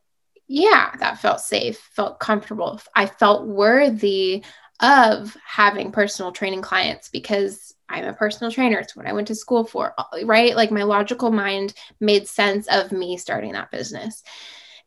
[0.52, 2.78] yeah, that felt safe, felt comfortable.
[2.94, 4.44] I felt worthy
[4.80, 8.78] of having personal training clients because I'm a personal trainer.
[8.78, 10.54] It's what I went to school for, uh, right?
[10.54, 14.22] Like my logical mind made sense of me starting that business.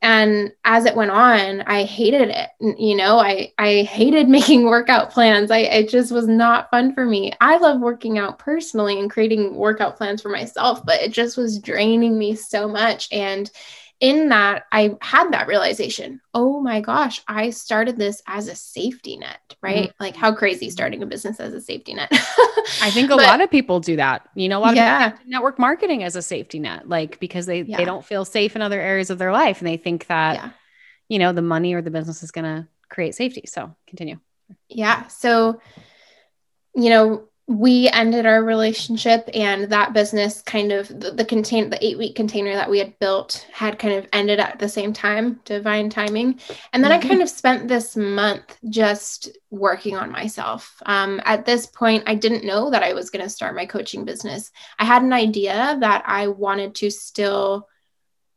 [0.04, 2.49] And as it went on, I hated it.
[2.60, 5.49] You know, I, I hated making workout plans.
[5.49, 7.34] I, it just was not fun for me.
[7.41, 11.58] I love working out personally and creating workout plans for myself, but it just was
[11.58, 13.08] draining me so much.
[13.12, 13.49] And
[13.99, 19.15] in that, I had that realization oh my gosh, I started this as a safety
[19.15, 19.88] net, right?
[19.88, 20.03] Mm-hmm.
[20.03, 22.10] Like, how crazy starting a business as a safety net.
[22.81, 24.27] I think a but, lot of people do that.
[24.36, 25.13] You know, a lot yeah.
[25.13, 27.77] of network marketing as a safety net, like because they, yeah.
[27.77, 30.49] they don't feel safe in other areas of their life and they think that, yeah.
[31.08, 33.45] you know, the money or the business is going to create safety.
[33.47, 34.19] So continue.
[34.67, 35.08] Yeah.
[35.08, 35.62] So,
[36.75, 41.86] you know, we ended our relationship and that business kind of the, the contain the
[41.86, 45.39] eight week container that we had built had kind of ended at the same time
[45.45, 46.39] divine timing.
[46.73, 47.05] And then mm-hmm.
[47.05, 50.81] i kind of spent this month just working on myself.
[50.88, 54.05] Um, at this point i didn't know that i was going to start my coaching
[54.05, 54.51] business.
[54.79, 57.67] I had an idea that i wanted to still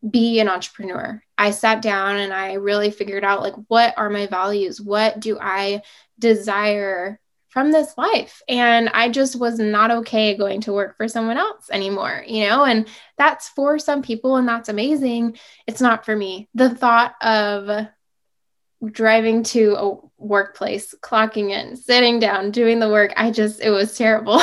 [0.09, 1.23] be an entrepreneur.
[1.39, 4.83] I sat down and i really figured out like what are my values?
[4.83, 5.81] What do i
[6.19, 7.19] desire
[7.59, 8.41] from this life.
[8.49, 12.65] And I just was not okay going to work for someone else anymore, you know?
[12.65, 15.37] And that's for some people, and that's amazing.
[15.67, 16.49] It's not for me.
[16.55, 17.89] The thought of
[18.93, 23.99] driving to a workplace, clocking in, sitting down, doing the work, I just, it was
[23.99, 24.41] terrible,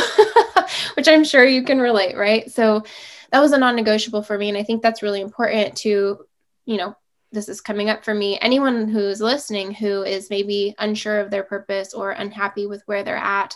[0.96, 2.52] which I'm sure you can relate, right?
[2.52, 2.84] So
[3.32, 4.50] that was a non negotiable for me.
[4.50, 6.20] And I think that's really important to,
[6.66, 6.98] you know,
[7.36, 8.40] this is coming up for me.
[8.40, 13.16] Anyone who's listening who is maybe unsure of their purpose or unhappy with where they're
[13.16, 13.56] at,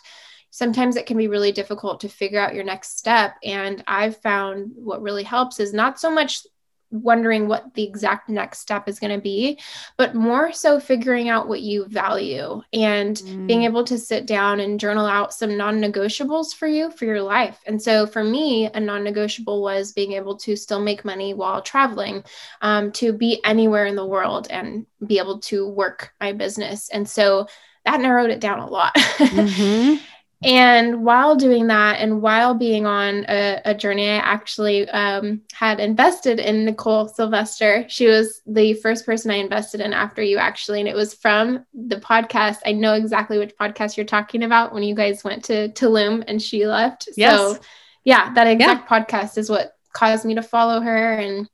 [0.52, 3.36] sometimes it can be really difficult to figure out your next step.
[3.44, 6.46] And I've found what really helps is not so much
[6.92, 9.60] wondering what the exact next step is going to be,
[9.98, 13.48] but more so figuring out what you value and mm.
[13.48, 17.22] being able to sit down and journal out some non negotiables for you for your
[17.22, 17.60] life.
[17.66, 21.62] And so for me, a non negotiable was being able to still make money while
[21.62, 22.24] traveling,
[22.62, 26.90] um, to be anywhere in the world and be able to work my business.
[26.90, 27.48] And so
[27.86, 28.96] that narrowed it down a lot.
[29.20, 29.96] Mm-hmm.
[30.42, 35.82] And while doing that, and while being on a, a journey, I actually um, had
[35.82, 37.86] invested in Nicole Sylvester.
[37.90, 40.80] She was the first person I invested in after you, actually.
[40.80, 42.60] And it was from the podcast.
[42.66, 46.42] I know exactly which podcast you're talking about when you guys went to Tulum and
[46.42, 47.10] she left.
[47.18, 47.38] Yes.
[47.38, 47.60] So,
[48.06, 49.00] yeah, that exact yeah.
[49.00, 51.50] podcast is what caused me to follow her and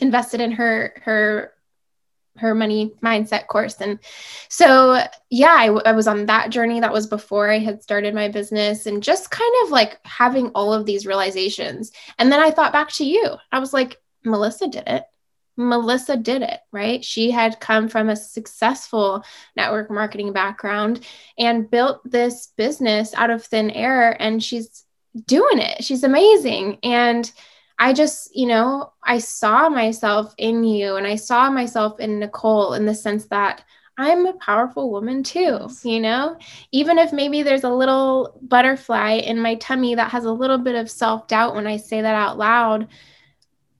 [0.00, 1.52] invested in her her
[2.38, 3.80] her money mindset course.
[3.80, 3.98] And
[4.48, 4.98] so,
[5.30, 6.80] yeah, I was on that journey.
[6.80, 10.72] That was before I had started my business and just kind of like having all
[10.72, 11.92] of these realizations.
[12.18, 13.36] And then I thought back to you.
[13.50, 15.04] I was like, Melissa did it.
[15.58, 17.04] Melissa did it, right?
[17.04, 19.22] She had come from a successful
[19.54, 21.06] network marketing background
[21.38, 24.84] and built this business out of thin air, and she's
[25.26, 25.84] doing it.
[25.84, 26.78] She's amazing.
[26.82, 27.30] And
[27.78, 32.74] I just, you know, I saw myself in you and I saw myself in Nicole
[32.74, 33.64] in the sense that
[33.98, 36.36] I'm a powerful woman too, you know?
[36.70, 40.74] Even if maybe there's a little butterfly in my tummy that has a little bit
[40.74, 42.88] of self doubt when I say that out loud,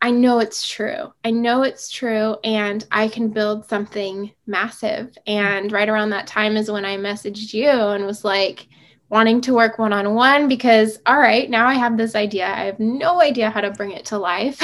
[0.03, 1.13] I know it's true.
[1.25, 5.17] I know it's true and I can build something massive.
[5.27, 8.67] And right around that time is when I messaged you and was like,
[9.13, 12.47] wanting to work one on one because, all right, now I have this idea.
[12.47, 14.59] I have no idea how to bring it to life.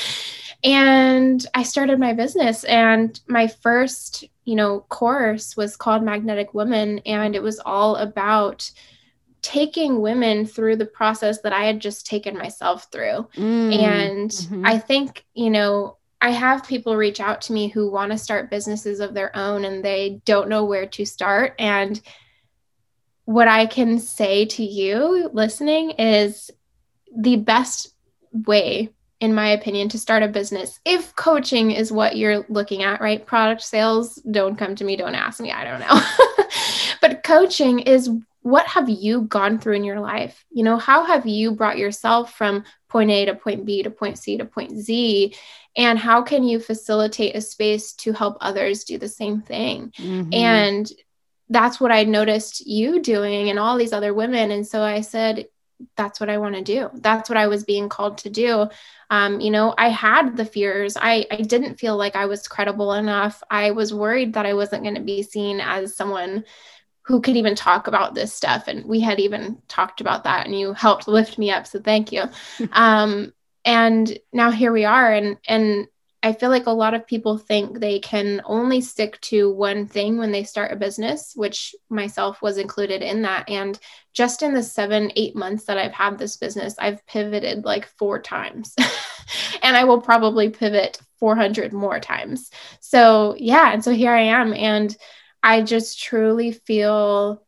[0.64, 2.64] and I started my business.
[2.64, 7.00] And my first, you know, course was called Magnetic Woman.
[7.00, 8.70] And it was all about
[9.42, 13.28] taking women through the process that I had just taken myself through.
[13.36, 14.64] Mm, and mm-hmm.
[14.64, 18.48] I think, you know, I have people reach out to me who want to start
[18.48, 21.54] businesses of their own and they don't know where to start.
[21.58, 22.00] And
[23.26, 26.50] what I can say to you listening is
[27.14, 27.92] the best
[28.32, 33.00] way, in my opinion, to start a business, if coaching is what you're looking at,
[33.00, 33.26] right?
[33.26, 36.46] Product sales, don't come to me, don't ask me, I don't know.
[37.00, 38.10] but coaching is
[38.42, 40.44] what have you gone through in your life?
[40.52, 44.18] You know, how have you brought yourself from point A to point B to point
[44.18, 45.34] C to point Z?
[45.76, 49.92] And how can you facilitate a space to help others do the same thing?
[49.98, 50.32] Mm-hmm.
[50.32, 50.92] And
[51.48, 54.50] that's what I noticed you doing and all these other women.
[54.50, 55.46] And so I said,
[55.96, 56.90] that's what I want to do.
[56.94, 58.68] That's what I was being called to do.
[59.10, 60.96] Um, you know, I had the fears.
[61.00, 63.42] I, I didn't feel like I was credible enough.
[63.50, 66.44] I was worried that I wasn't going to be seen as someone
[67.02, 68.66] who could even talk about this stuff.
[68.68, 71.66] And we had even talked about that, and you helped lift me up.
[71.66, 72.24] So thank you.
[72.72, 73.32] um,
[73.64, 75.12] and now here we are.
[75.12, 75.86] And and
[76.26, 80.18] I feel like a lot of people think they can only stick to one thing
[80.18, 83.48] when they start a business, which myself was included in that.
[83.48, 83.78] And
[84.12, 88.20] just in the seven, eight months that I've had this business, I've pivoted like four
[88.20, 88.74] times.
[89.62, 92.50] and I will probably pivot 400 more times.
[92.80, 93.72] So, yeah.
[93.72, 94.52] And so here I am.
[94.52, 94.96] And
[95.44, 97.40] I just truly feel,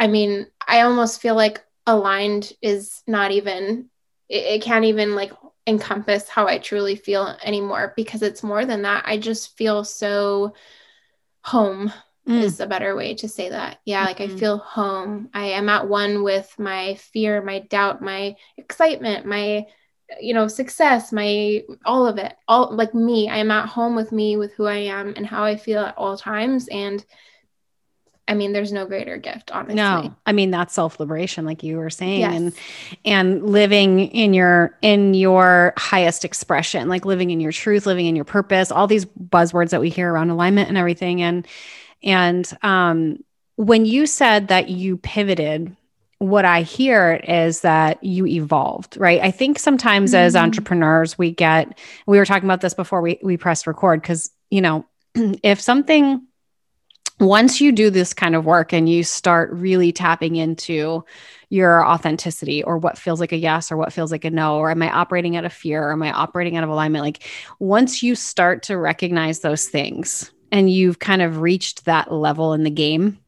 [0.00, 3.90] I mean, I almost feel like aligned is not even,
[4.30, 5.32] it, it can't even like
[5.66, 9.04] encompass how I truly feel anymore because it's more than that.
[9.06, 10.54] I just feel so
[11.42, 11.92] home
[12.28, 12.42] mm.
[12.42, 13.78] is a better way to say that.
[13.84, 14.36] Yeah, like mm-hmm.
[14.36, 15.30] I feel home.
[15.34, 19.66] I am at one with my fear, my doubt, my excitement, my
[20.20, 22.34] you know, success, my all of it.
[22.46, 23.28] All like me.
[23.28, 25.98] I am at home with me with who I am and how I feel at
[25.98, 27.04] all times and
[28.28, 29.76] I mean, there's no greater gift, honestly.
[29.76, 32.34] No, I mean that's self liberation, like you were saying, yes.
[32.34, 32.52] and
[33.04, 38.16] and living in your in your highest expression, like living in your truth, living in
[38.16, 38.72] your purpose.
[38.72, 41.46] All these buzzwords that we hear around alignment and everything, and
[42.02, 43.22] and um,
[43.54, 45.76] when you said that you pivoted,
[46.18, 49.20] what I hear is that you evolved, right?
[49.20, 50.24] I think sometimes mm-hmm.
[50.24, 51.78] as entrepreneurs, we get.
[52.06, 56.25] We were talking about this before we we pressed record because you know if something
[57.18, 61.04] once you do this kind of work and you start really tapping into
[61.48, 64.70] your authenticity or what feels like a yes or what feels like a no or
[64.70, 67.04] am i operating out of fear or am i operating out of alignment?
[67.04, 67.22] Like
[67.58, 72.64] once you start to recognize those things and you've kind of reached that level in
[72.64, 73.18] the game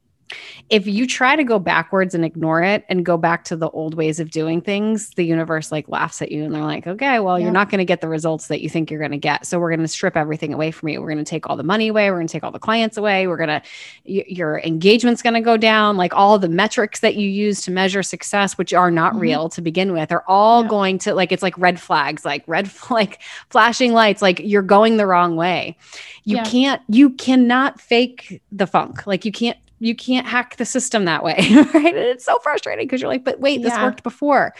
[0.70, 3.94] if you try to go backwards and ignore it and go back to the old
[3.94, 7.38] ways of doing things, the universe like laughs at you and they're like, okay, well,
[7.38, 7.44] yeah.
[7.44, 9.46] you're not going to get the results that you think you're going to get.
[9.46, 11.00] So we're going to strip everything away from you.
[11.00, 12.10] We're going to take all the money away.
[12.10, 13.26] We're going to take all the clients away.
[13.26, 13.62] We're going to,
[14.06, 15.96] y- your engagement's going to go down.
[15.96, 19.22] Like all the metrics that you use to measure success, which are not mm-hmm.
[19.22, 20.68] real to begin with, are all yeah.
[20.68, 24.98] going to like, it's like red flags, like red, like flashing lights, like you're going
[24.98, 25.76] the wrong way.
[26.24, 26.44] You yeah.
[26.44, 29.06] can't, you cannot fake the funk.
[29.06, 31.36] Like you can't you can't hack the system that way
[31.74, 31.74] right?
[31.74, 33.84] And it's so frustrating because you're like but wait this yeah.
[33.84, 34.54] worked before.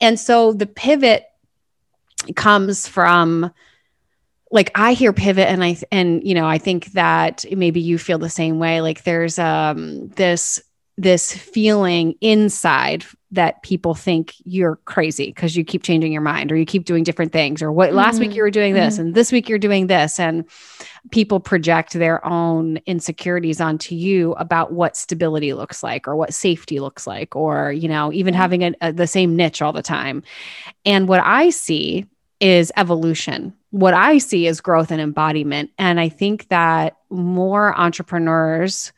[0.00, 1.24] And so the pivot
[2.34, 3.50] comes from
[4.50, 8.18] like i hear pivot and i and you know i think that maybe you feel
[8.18, 8.80] the same way.
[8.80, 10.60] Like there's um this
[10.96, 13.04] this feeling inside
[13.36, 17.04] that people think you're crazy because you keep changing your mind or you keep doing
[17.04, 17.98] different things or what mm-hmm.
[17.98, 19.06] last week you were doing this mm-hmm.
[19.06, 20.44] and this week you're doing this and
[21.10, 26.80] people project their own insecurities onto you about what stability looks like or what safety
[26.80, 28.40] looks like or you know even mm-hmm.
[28.40, 30.22] having a, a, the same niche all the time
[30.84, 32.04] and what i see
[32.40, 38.92] is evolution what i see is growth and embodiment and i think that more entrepreneurs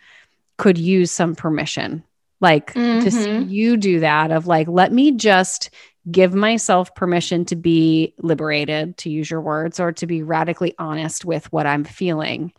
[0.57, 2.03] could use some permission
[2.41, 3.05] like mm-hmm.
[3.05, 5.70] to see you do that of like let me just
[6.11, 11.24] give myself permission to be liberated to use your words or to be radically honest
[11.24, 12.53] with what i'm feeling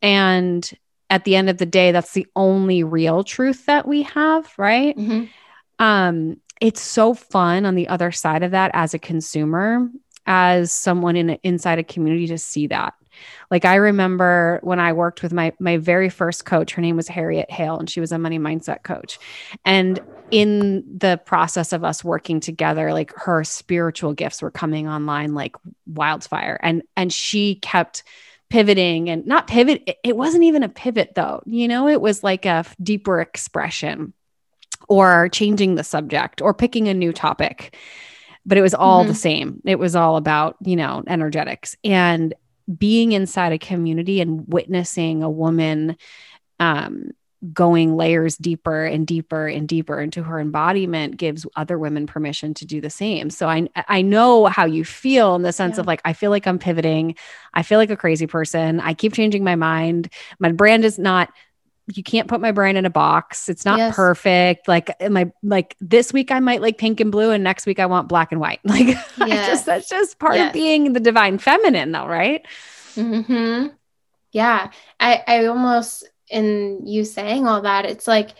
[0.00, 0.72] and
[1.10, 4.96] at the end of the day that's the only real truth that we have right
[4.96, 5.24] mm-hmm.
[5.78, 9.88] um it's so fun on the other side of that as a consumer
[10.26, 12.94] as someone in inside a community to see that
[13.50, 17.08] like I remember when I worked with my my very first coach, her name was
[17.08, 19.18] Harriet Hale and she was a money mindset coach.
[19.64, 20.00] And
[20.30, 25.56] in the process of us working together, like her spiritual gifts were coming online like
[25.86, 28.02] wildfire and and she kept
[28.48, 31.42] pivoting and not pivot it wasn't even a pivot though.
[31.46, 34.12] You know, it was like a deeper expression
[34.88, 37.76] or changing the subject or picking a new topic.
[38.44, 39.08] But it was all mm-hmm.
[39.08, 39.62] the same.
[39.64, 42.34] It was all about, you know, energetics and
[42.78, 45.96] being inside a community and witnessing a woman
[46.60, 47.10] um,
[47.52, 52.64] going layers deeper and deeper and deeper into her embodiment gives other women permission to
[52.64, 53.30] do the same.
[53.30, 55.80] So I I know how you feel in the sense yeah.
[55.80, 57.16] of like I feel like I'm pivoting.
[57.52, 58.78] I feel like a crazy person.
[58.78, 60.12] I keep changing my mind.
[60.38, 61.30] My brand is not
[61.92, 63.48] you can't put my brand in a box.
[63.48, 63.94] It's not yes.
[63.94, 64.68] perfect.
[64.68, 67.86] Like my like this week I might like pink and blue and next week I
[67.86, 68.60] want black and white.
[68.72, 69.48] Like yes.
[69.48, 70.48] just that's just part yes.
[70.48, 72.46] of being the divine feminine though, right?
[72.94, 73.72] Mhm.
[74.30, 74.70] Yeah.
[75.00, 78.30] I I almost in you saying all that, it's like,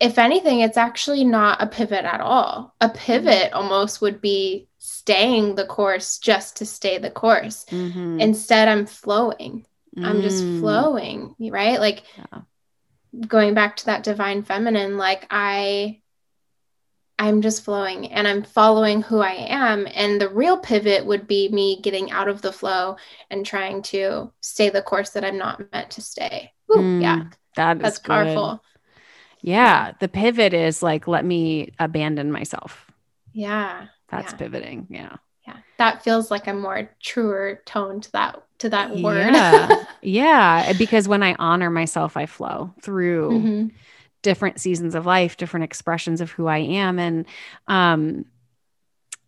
[0.00, 2.74] if anything, it's actually not a pivot at all.
[2.80, 3.56] A pivot mm-hmm.
[3.56, 7.64] almost would be staying the course just to stay the course.
[7.70, 8.20] Mm-hmm.
[8.20, 9.66] Instead, I'm flowing.
[10.04, 10.60] I'm just mm.
[10.60, 11.80] flowing, right?
[11.80, 12.40] Like yeah.
[13.26, 16.00] Going back to that divine feminine, like I
[17.18, 19.88] I'm just flowing and I'm following who I am.
[19.92, 22.96] And the real pivot would be me getting out of the flow
[23.28, 26.52] and trying to stay the course that I'm not meant to stay.
[26.70, 27.24] Ooh, mm, yeah.
[27.56, 28.62] That That's powerful.
[29.40, 29.92] Yeah.
[29.98, 32.88] The pivot is like, let me abandon myself.
[33.32, 33.86] Yeah.
[34.08, 34.38] That's yeah.
[34.38, 34.86] pivoting.
[34.88, 35.16] Yeah.
[35.48, 35.56] Yeah.
[35.78, 39.32] That feels like a more truer tone to that to that word.
[39.34, 39.84] Yeah.
[40.02, 40.72] yeah.
[40.72, 43.68] Because when I honor myself, I flow through mm-hmm
[44.22, 46.98] different seasons of life, different expressions of who I am.
[46.98, 47.26] And,
[47.66, 48.24] um,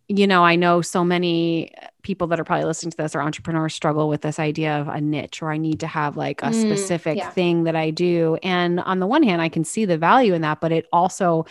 [0.07, 3.73] you know, I know so many people that are probably listening to this or entrepreneurs
[3.73, 6.61] struggle with this idea of a niche or I need to have like a mm,
[6.61, 7.29] specific yeah.
[7.29, 8.37] thing that I do.
[8.43, 11.45] And on the one hand, I can see the value in that, but it also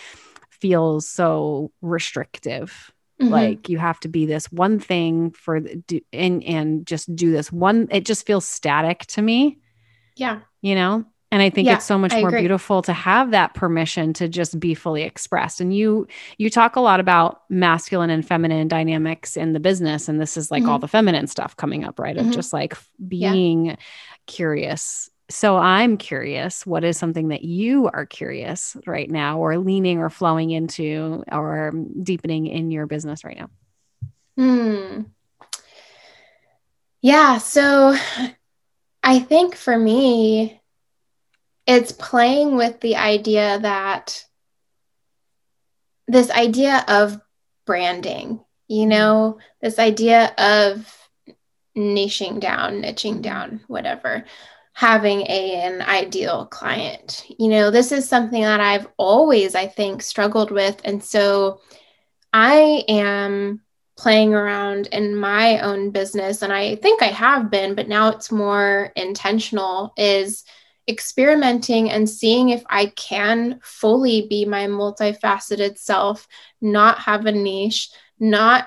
[0.50, 2.92] feels so restrictive.
[3.20, 3.32] Mm-hmm.
[3.32, 7.52] Like you have to be this one thing for the, and and just do this
[7.52, 7.88] one.
[7.90, 9.58] It just feels static to me.
[10.16, 10.40] Yeah.
[10.62, 11.04] You know?
[11.32, 12.40] and i think yeah, it's so much I more agree.
[12.40, 16.06] beautiful to have that permission to just be fully expressed and you
[16.38, 20.50] you talk a lot about masculine and feminine dynamics in the business and this is
[20.50, 20.72] like mm-hmm.
[20.72, 22.28] all the feminine stuff coming up right mm-hmm.
[22.28, 23.76] of just like being yeah.
[24.26, 29.98] curious so i'm curious what is something that you are curious right now or leaning
[29.98, 31.72] or flowing into or
[32.02, 33.50] deepening in your business right now?
[34.36, 35.02] Hmm.
[37.00, 37.96] Yeah so
[39.02, 40.60] i think for me
[41.66, 44.24] it's playing with the idea that
[46.08, 47.20] this idea of
[47.66, 51.08] branding, you know, this idea of
[51.76, 54.24] niching down, niching down, whatever,
[54.80, 57.26] having a, an ideal client.
[57.38, 60.80] You know, this is something that I've always, I think, struggled with.
[60.86, 61.60] And so
[62.32, 63.60] I am
[63.98, 68.32] playing around in my own business, and I think I have been, but now it's
[68.32, 70.44] more intentional, is
[70.88, 76.26] experimenting and seeing if I can fully be my multifaceted self,
[76.62, 78.66] not have a niche, not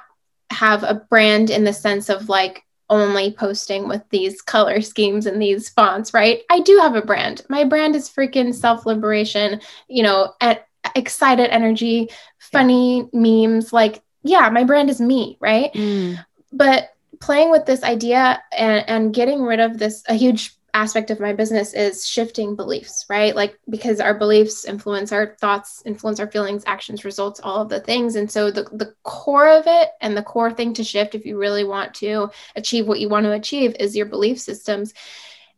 [0.51, 5.41] have a brand in the sense of like only posting with these color schemes and
[5.41, 6.41] these fonts, right?
[6.49, 7.41] I do have a brand.
[7.49, 12.09] My brand is freaking self liberation, you know, at excited energy,
[12.39, 13.73] funny memes.
[13.73, 15.73] Like, yeah, my brand is me, right?
[15.73, 16.23] Mm.
[16.51, 21.19] But playing with this idea and, and getting rid of this, a huge aspect of
[21.19, 23.35] my business is shifting beliefs, right?
[23.35, 27.79] Like because our beliefs influence our thoughts, influence our feelings, actions, results, all of the
[27.79, 28.15] things.
[28.15, 31.37] And so the the core of it and the core thing to shift if you
[31.37, 34.93] really want to achieve what you want to achieve is your belief systems.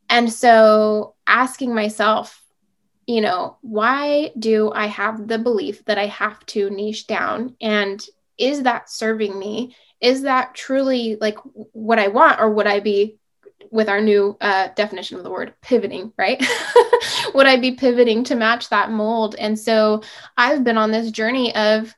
[0.09, 2.43] And so asking myself,
[3.07, 8.05] you know, why do I have the belief that I have to niche down and
[8.37, 9.75] is that serving me?
[10.01, 11.37] Is that truly like
[11.71, 13.17] what I want or would I be
[13.71, 16.43] with our new uh, definition of the word pivoting, right?
[17.33, 19.35] Would I be pivoting to match that mold?
[19.37, 20.03] And so
[20.37, 21.95] I've been on this journey of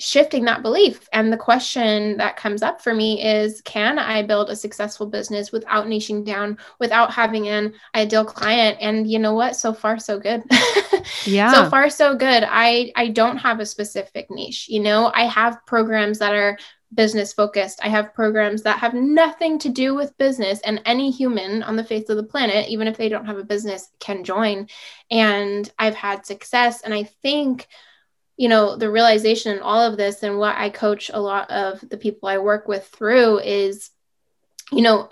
[0.00, 1.08] shifting that belief.
[1.12, 5.52] And the question that comes up for me is can I build a successful business
[5.52, 8.78] without niching down, without having an ideal client?
[8.80, 9.56] And you know what?
[9.56, 10.42] So far, so good.
[11.24, 11.52] yeah.
[11.52, 12.44] So far, so good.
[12.46, 14.68] I, I don't have a specific niche.
[14.68, 16.58] You know, I have programs that are
[16.94, 17.80] business focused.
[17.82, 21.84] I have programs that have nothing to do with business, and any human on the
[21.84, 24.68] face of the planet, even if they don't have a business, can join.
[25.10, 26.82] And I've had success.
[26.82, 27.68] And I think,
[28.36, 31.80] you know, the realization in all of this and what I coach a lot of
[31.88, 33.90] the people I work with through is,
[34.72, 35.08] you know,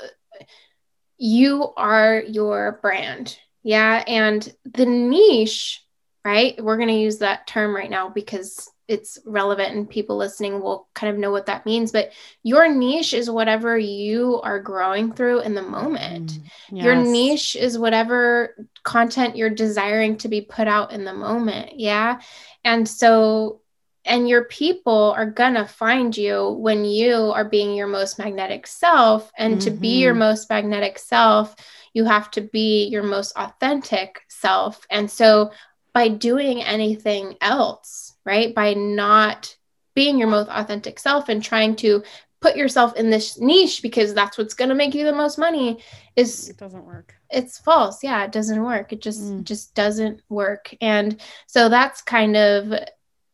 [1.19, 3.39] you are your brand.
[3.63, 4.03] Yeah.
[4.07, 5.83] And the niche
[6.25, 6.63] right?
[6.63, 10.89] We're going to use that term right now because it's relevant and people listening will
[10.95, 11.93] kind of know what that means.
[11.93, 12.13] But
[12.43, 16.33] your niche is whatever you are growing through in the moment.
[16.33, 16.85] Mm, yes.
[16.85, 21.79] Your niche is whatever content you're desiring to be put out in the moment.
[21.79, 22.21] Yeah.
[22.65, 23.61] And so,
[24.05, 28.67] and your people are going to find you when you are being your most magnetic
[28.67, 29.31] self.
[29.39, 29.65] And mm-hmm.
[29.65, 30.21] to be your mm-hmm.
[30.21, 31.55] most magnetic self,
[31.95, 34.85] you have to be your most authentic self.
[34.91, 35.53] And so,
[35.95, 38.55] by doing anything else, right?
[38.55, 39.57] By not
[39.95, 42.03] being your most authentic self and trying to
[42.43, 45.79] put yourself in this niche because that's what's going to make you the most money
[46.17, 49.45] is it doesn't work it's false yeah it doesn't work it just mm.
[49.45, 52.75] just doesn't work and so that's kind of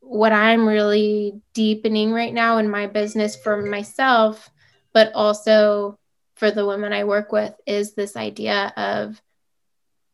[0.00, 4.50] what i'm really deepening right now in my business for myself
[4.92, 5.98] but also
[6.34, 9.20] for the women i work with is this idea of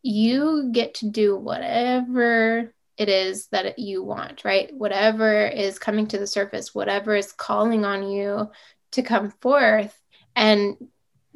[0.04, 4.72] you get to do whatever it is that you want, right?
[4.72, 8.50] Whatever is coming to the surface, whatever is calling on you
[8.92, 9.98] to come forth.
[10.36, 10.76] And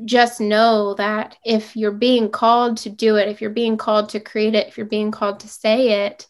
[0.05, 4.21] just know that if you're being called to do it, if you're being called to
[4.21, 6.27] create it, if you're being called to say it,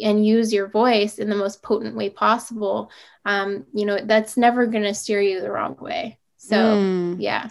[0.00, 2.90] and use your voice in the most potent way possible,
[3.24, 6.18] um, you know, that's never going to steer you the wrong way.
[6.38, 7.16] So, mm.
[7.18, 7.50] yeah.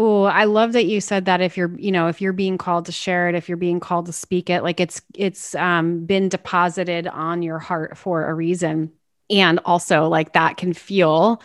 [0.00, 2.86] Oh, I love that you said that if you're, you know, if you're being called
[2.86, 6.28] to share it, if you're being called to speak it, like it's it's um been
[6.28, 8.92] deposited on your heart for a reason.
[9.28, 11.42] And also like that can feel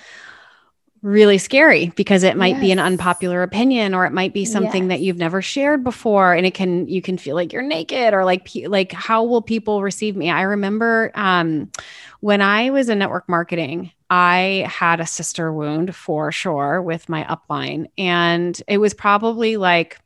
[1.01, 2.61] really scary because it might yes.
[2.61, 4.89] be an unpopular opinion or it might be something yes.
[4.89, 8.23] that you've never shared before and it can you can feel like you're naked or
[8.23, 11.69] like like how will people receive me i remember um
[12.21, 17.23] when i was in network marketing I had a sister wound for sure with my
[17.23, 17.87] upline.
[17.97, 19.97] And it was probably like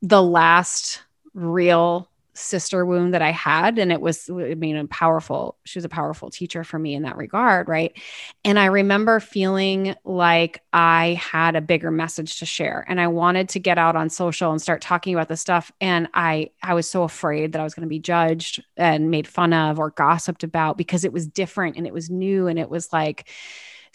[0.00, 1.02] the last
[1.34, 3.78] real sister wound that I had.
[3.78, 7.02] And it was, I mean, a powerful, she was a powerful teacher for me in
[7.02, 7.68] that regard.
[7.68, 7.96] Right.
[8.44, 13.48] And I remember feeling like I had a bigger message to share and I wanted
[13.50, 15.72] to get out on social and start talking about this stuff.
[15.80, 19.26] And I, I was so afraid that I was going to be judged and made
[19.26, 22.46] fun of or gossiped about because it was different and it was new.
[22.46, 23.28] And it was like,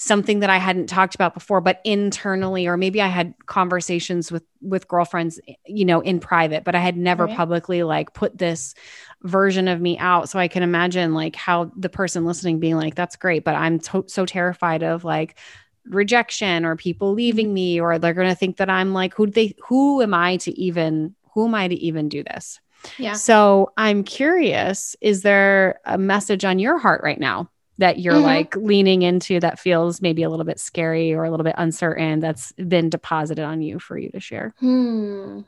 [0.02, 4.44] something that I hadn't talked about before, but internally, or maybe I had conversations with
[4.60, 7.38] with girlfriends, you know, in private, but I had never right.
[7.38, 8.74] publicly like put this
[9.22, 10.28] version of me out.
[10.28, 13.78] So I can imagine like how the person listening being like, "That's great," but I'm
[13.78, 15.38] to- so terrified of like
[15.86, 17.54] rejection or people leaving mm-hmm.
[17.54, 20.52] me, or they're going to think that I'm like, who they, who am I to
[20.60, 22.60] even, who am I to even do this?
[22.98, 23.14] Yeah.
[23.14, 27.51] So I'm curious, is there a message on your heart right now
[27.82, 28.24] that you're mm-hmm.
[28.24, 32.20] like leaning into that feels maybe a little bit scary or a little bit uncertain
[32.20, 34.54] that's been deposited on you for you to share?
[34.60, 35.42] Hmm.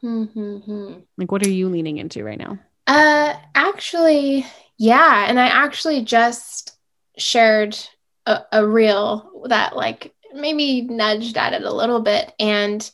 [0.00, 0.92] Hmm, hmm, hmm.
[1.18, 2.58] Like, what are you leaning into right now?
[2.86, 4.46] Uh, actually,
[4.78, 5.26] yeah.
[5.28, 6.78] And I actually just
[7.18, 7.76] shared
[8.24, 12.32] a, a reel that, like, maybe nudged at it a little bit.
[12.38, 12.88] And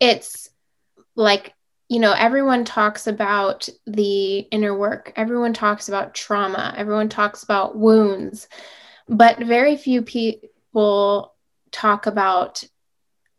[0.00, 0.48] it's
[1.16, 1.52] like
[1.88, 7.76] you know, everyone talks about the inner work, everyone talks about trauma, everyone talks about
[7.76, 8.48] wounds,
[9.08, 11.34] but very few people
[11.70, 12.62] talk about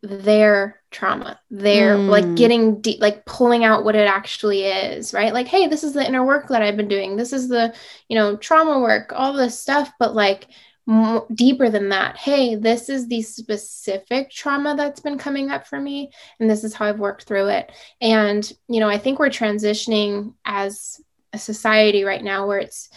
[0.02, 2.08] their trauma, their mm.
[2.08, 5.32] like getting deep, like pulling out what it actually is, right?
[5.32, 7.16] Like, hey, this is the inner work that I've been doing.
[7.16, 7.72] This is the,
[8.08, 10.48] you know, trauma work, all this stuff, but like,
[11.34, 12.16] deeper than that.
[12.16, 16.74] Hey, this is the specific trauma that's been coming up for me, and this is
[16.74, 17.72] how I've worked through it.
[18.00, 21.00] And, you know, I think we're transitioning as
[21.32, 22.90] a society right now where it's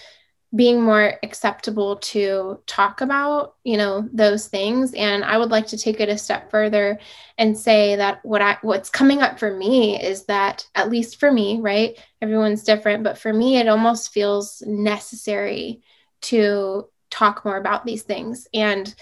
[0.56, 5.78] being more acceptable to talk about you know those things and i would like to
[5.78, 7.00] take it a step further
[7.39, 11.32] and say that what i what's coming up for me is that at least for
[11.32, 15.82] me right everyone's different but for me it almost feels necessary
[16.22, 18.47] to talk more about these things.
[18.53, 18.93] And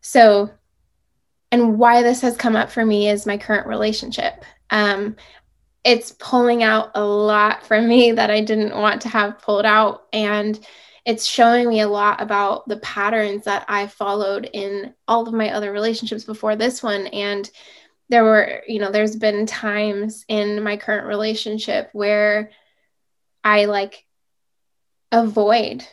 [0.00, 0.50] so,
[1.52, 4.44] and why this has come up for me is my current relationship.
[4.70, 5.16] Um,
[5.84, 10.04] it's pulling out a lot from me that I didn't want to have pulled out.
[10.12, 10.58] And
[11.04, 15.50] it's showing me a lot about the patterns that I followed in all of my
[15.50, 17.06] other relationships before this one.
[17.08, 17.48] And
[18.10, 22.50] there were, you know, there's been times in my current relationship where
[23.44, 24.04] I like
[25.12, 25.86] avoid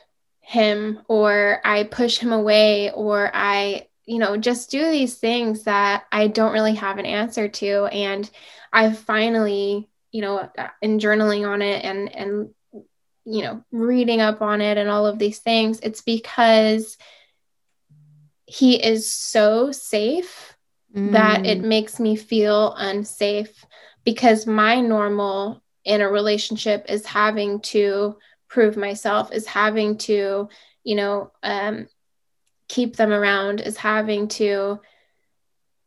[0.46, 6.06] him or I push him away or I, you know, just do these things that
[6.12, 7.86] I don't really have an answer to.
[7.86, 8.30] And
[8.72, 10.48] I finally, you know,
[10.84, 12.50] in journaling on it and, and,
[13.26, 16.96] you know, reading up on it and all of these things, it's because
[18.46, 20.56] he is so safe
[20.96, 21.12] mm.
[21.14, 21.66] that it mm.
[21.66, 23.66] makes me feel unsafe
[24.04, 28.16] because my normal in a relationship is having to
[28.48, 30.50] prove myself is having to
[30.84, 31.88] you know um,
[32.68, 34.80] keep them around is having to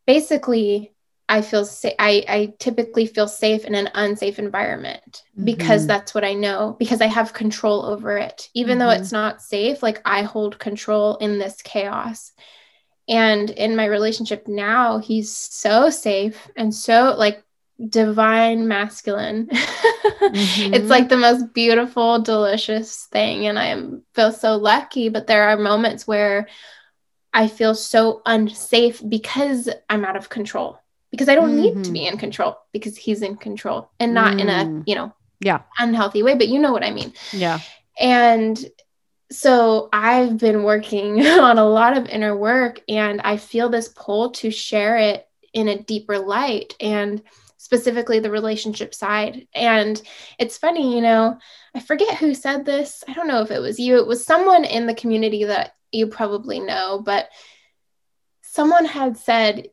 [0.07, 0.93] basically
[1.31, 5.89] I feel sa- I, I typically feel safe in an unsafe environment because mm-hmm.
[5.89, 8.49] that's what I know because I have control over it.
[8.55, 8.89] Even mm-hmm.
[8.89, 12.33] though it's not safe, like I hold control in this chaos.
[13.09, 17.43] And in my relationship now, he's so safe and so like
[17.87, 19.47] divine masculine.
[19.53, 20.75] mm-hmm.
[20.75, 23.47] It's like the most beautiful, delicious thing.
[23.47, 25.09] And I am feel so lucky.
[25.09, 26.49] But there are moments where
[27.33, 31.79] I feel so unsafe because I'm out of control because I don't mm-hmm.
[31.79, 32.15] need to be mm-hmm.
[32.15, 34.41] in control because he's in control and not mm.
[34.41, 34.83] in a, mm.
[34.87, 37.13] you know, yeah, unhealthy way, but you know what I mean.
[37.33, 37.61] Yeah.
[37.99, 38.59] And
[39.31, 44.31] so I've been working on a lot of inner work and I feel this pull
[44.33, 47.23] to share it in a deeper light and
[47.69, 49.47] specifically the relationship side.
[49.55, 50.01] And
[50.39, 51.37] it's funny, you know,
[51.75, 53.05] I forget who said this.
[53.07, 53.99] I don't know if it was you.
[53.99, 57.29] It was someone in the community that you probably know, but
[58.41, 59.69] someone had said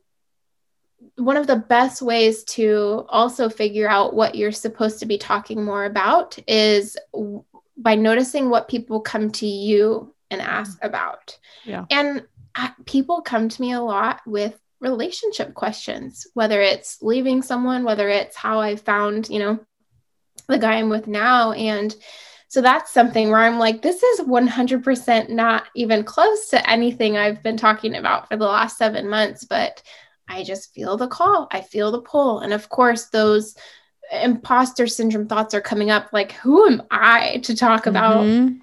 [1.15, 5.63] one of the best ways to also figure out what you're supposed to be talking
[5.63, 6.97] more about is
[7.77, 10.85] by noticing what people come to you and ask mm.
[10.85, 11.39] about.
[11.63, 11.85] Yeah.
[11.89, 12.25] And
[12.85, 18.35] people come to me a lot with relationship questions, whether it's leaving someone, whether it's
[18.35, 19.59] how I found, you know,
[20.47, 21.53] the guy I'm with now.
[21.53, 21.95] And
[22.47, 27.41] so that's something where I'm like, this is 100% not even close to anything I've
[27.41, 29.81] been talking about for the last seven months, but
[30.27, 32.39] I just feel the call, I feel the pull.
[32.39, 33.55] And of course, those
[34.11, 38.57] imposter syndrome thoughts are coming up like, who am I to talk about mm-hmm.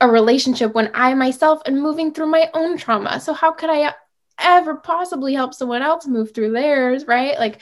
[0.00, 3.20] a relationship when I myself am moving through my own trauma?
[3.20, 3.92] So, how could I
[4.38, 7.06] ever possibly help someone else move through theirs?
[7.06, 7.38] Right.
[7.38, 7.60] Like,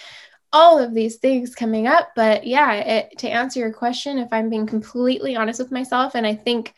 [0.53, 2.11] all of these things coming up.
[2.15, 6.27] But yeah, it, to answer your question, if I'm being completely honest with myself, and
[6.27, 6.75] I think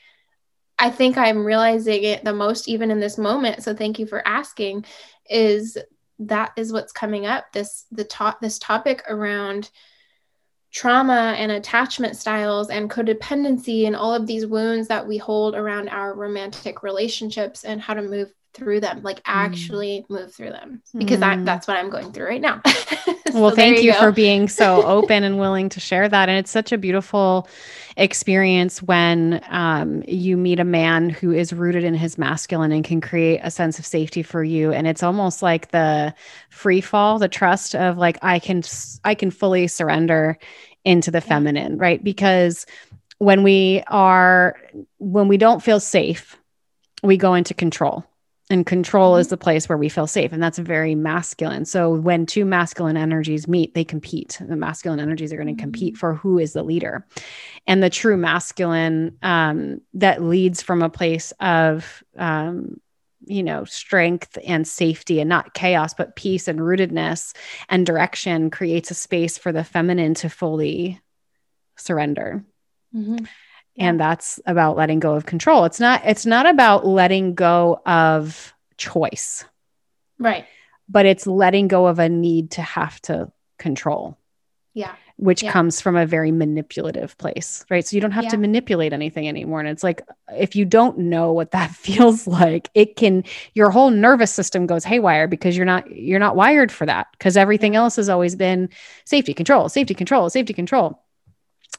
[0.79, 3.63] I think I'm realizing it the most even in this moment.
[3.63, 4.85] So thank you for asking.
[5.29, 5.79] Is
[6.21, 9.71] that is what's coming up this the top this topic around
[10.71, 15.89] trauma and attachment styles and codependency and all of these wounds that we hold around
[15.89, 19.23] our romantic relationships and how to move through them like mm.
[19.27, 20.11] actually mm.
[20.11, 21.41] move through them because mm.
[21.41, 24.49] I, that's what i'm going through right now so well thank you, you for being
[24.61, 27.49] so open and willing to share that and it's such a beautiful
[27.97, 33.01] experience when um, you meet a man who is rooted in his masculine and can
[33.01, 36.15] create a sense of safety for you and it's almost like the
[36.51, 38.63] free fall the trust of like i can
[39.05, 40.39] i can fully surrender
[40.85, 42.67] into the feminine right because
[43.19, 44.57] when we are
[44.99, 46.37] when we don't feel safe
[47.03, 48.05] we go into control
[48.51, 49.21] and control mm-hmm.
[49.21, 51.65] is the place where we feel safe and that's very masculine.
[51.65, 54.39] So when two masculine energies meet they compete.
[54.41, 55.61] The masculine energies are going to mm-hmm.
[55.61, 57.07] compete for who is the leader.
[57.67, 62.81] And the true masculine um, that leads from a place of um,
[63.27, 67.35] you know strength and safety and not chaos but peace and rootedness
[67.71, 71.01] and direction creates a space for the feminine to fully
[71.77, 72.45] surrender.
[72.95, 73.25] Mm-hmm
[73.77, 75.65] and that's about letting go of control.
[75.65, 79.45] It's not it's not about letting go of choice.
[80.19, 80.47] Right.
[80.89, 84.19] But it's letting go of a need to have to control.
[84.75, 84.95] Yeah.
[85.17, 85.53] Which yeah.
[85.53, 87.87] comes from a very manipulative place right?
[87.87, 88.31] So you don't have yeah.
[88.31, 89.61] to manipulate anything anymore.
[89.61, 90.03] And it's like
[90.37, 94.85] if you don't know what that feels like it can your whole nervous system goes
[94.85, 97.09] haywire because you're not you're not wired for that.
[97.13, 98.69] Because everything else has always been
[99.05, 101.04] safety control safety control safety control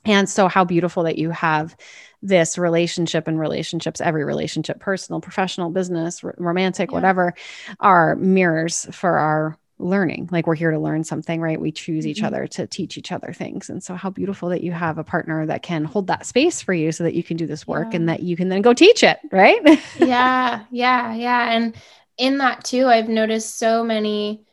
[0.06, 1.76] and so, how beautiful that you have
[2.22, 6.96] this relationship and relationships, every relationship, personal, professional, business, r- romantic, yeah.
[6.96, 7.34] whatever,
[7.80, 10.30] are mirrors for our learning.
[10.32, 11.60] Like we're here to learn something, right?
[11.60, 12.12] We choose mm-hmm.
[12.12, 13.70] each other to teach each other things.
[13.70, 16.74] And so, how beautiful that you have a partner that can hold that space for
[16.74, 17.98] you so that you can do this work yeah.
[17.98, 19.62] and that you can then go teach it, right?
[20.00, 21.52] yeah, yeah, yeah.
[21.52, 21.76] And
[22.18, 24.46] in that too, I've noticed so many,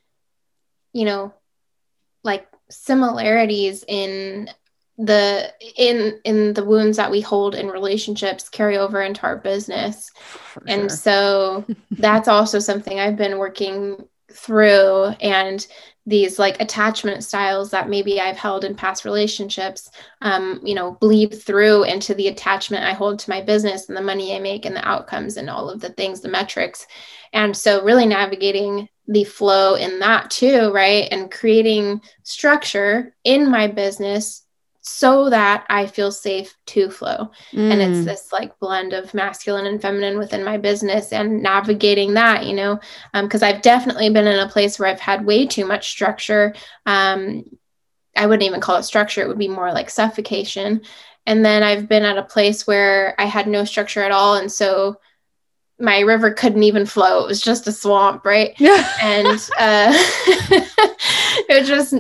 [0.92, 1.34] you know,
[2.24, 4.48] like similarities in
[4.98, 10.10] the in in the wounds that we hold in relationships carry over into our business.
[10.14, 10.88] For and sure.
[10.90, 15.66] so that's also something i've been working through and
[16.04, 19.90] these like attachment styles that maybe i've held in past relationships
[20.20, 24.02] um, you know bleed through into the attachment i hold to my business and the
[24.02, 26.86] money i make and the outcomes and all of the things the metrics.
[27.32, 31.08] And so really navigating the flow in that too right?
[31.10, 34.41] And creating structure in my business
[34.82, 37.30] so that I feel safe to flow.
[37.52, 37.70] Mm.
[37.70, 38.04] And it's mm.
[38.04, 42.80] this like blend of masculine and feminine within my business and navigating that, you know,
[43.14, 46.52] because um, I've definitely been in a place where I've had way too much structure.
[46.84, 47.44] Um,
[48.16, 50.82] I wouldn't even call it structure, it would be more like suffocation.
[51.26, 54.34] And then I've been at a place where I had no structure at all.
[54.34, 54.96] And so
[55.82, 57.24] my river couldn't even flow.
[57.24, 58.54] It was just a swamp, right?
[58.62, 58.86] Yeah.
[59.02, 59.92] and uh,
[61.48, 61.94] it was just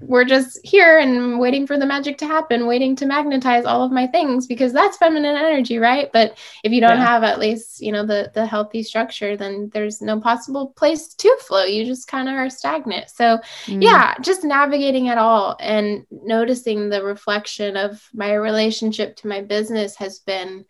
[0.00, 3.92] we're just here and waiting for the magic to happen, waiting to magnetize all of
[3.92, 6.10] my things because that's feminine energy, right?
[6.10, 7.04] But if you don't yeah.
[7.04, 11.36] have at least you know the the healthy structure, then there's no possible place to
[11.46, 11.64] flow.
[11.64, 13.10] You just kind of are stagnant.
[13.10, 13.82] So mm.
[13.82, 19.96] yeah, just navigating it all and noticing the reflection of my relationship to my business
[19.96, 20.64] has been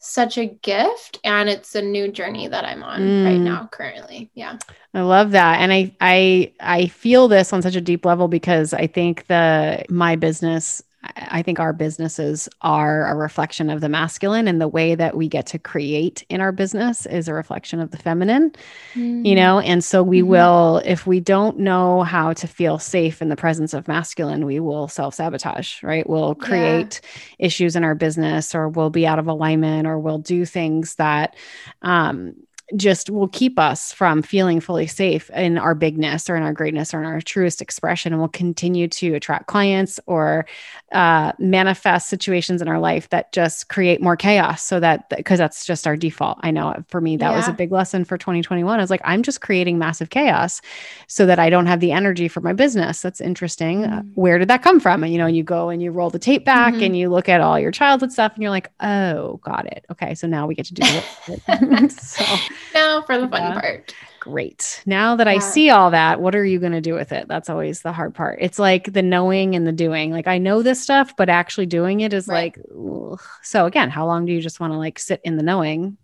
[0.00, 3.24] such a gift and it's a new journey that I'm on mm.
[3.24, 4.30] right now currently.
[4.34, 4.58] Yeah.
[4.94, 5.60] I love that.
[5.60, 9.84] And I I I feel this on such a deep level because I think the
[9.90, 14.94] my business I think our businesses are a reflection of the masculine, and the way
[14.94, 18.52] that we get to create in our business is a reflection of the feminine,
[18.94, 19.24] mm.
[19.24, 19.60] you know.
[19.60, 20.28] And so we mm-hmm.
[20.28, 24.60] will, if we don't know how to feel safe in the presence of masculine, we
[24.60, 26.08] will self sabotage, right?
[26.08, 27.46] We'll create yeah.
[27.46, 31.34] issues in our business, or we'll be out of alignment, or we'll do things that,
[31.80, 32.34] um,
[32.76, 36.94] just will keep us from feeling fully safe in our bigness or in our greatness
[36.94, 40.46] or in our truest expression and will continue to attract clients or
[40.92, 45.64] uh, manifest situations in our life that just create more chaos so that because that's
[45.64, 46.38] just our default.
[46.42, 47.36] I know for me that yeah.
[47.36, 50.60] was a big lesson for 2021 i was like i'm just creating massive chaos
[51.06, 53.02] so that i don't have the energy for my business.
[53.02, 53.84] That's interesting.
[53.84, 53.98] Uh, mm-hmm.
[53.98, 55.02] uh, where did that come from?
[55.02, 56.82] And you know you go and you roll the tape back mm-hmm.
[56.82, 59.84] and you look at all your childhood stuff and you're like oh got it.
[59.90, 61.90] Okay so now we get to do it.
[62.00, 62.24] So
[62.74, 63.60] now for the fun yeah.
[63.60, 63.94] part.
[64.20, 64.82] Great.
[64.84, 65.32] Now that yeah.
[65.34, 67.26] I see all that, what are you going to do with it?
[67.26, 68.38] That's always the hard part.
[68.42, 70.10] It's like the knowing and the doing.
[70.10, 72.54] Like I know this stuff, but actually doing it is right.
[72.56, 73.20] like, ugh.
[73.42, 75.96] so again, how long do you just want to like sit in the knowing?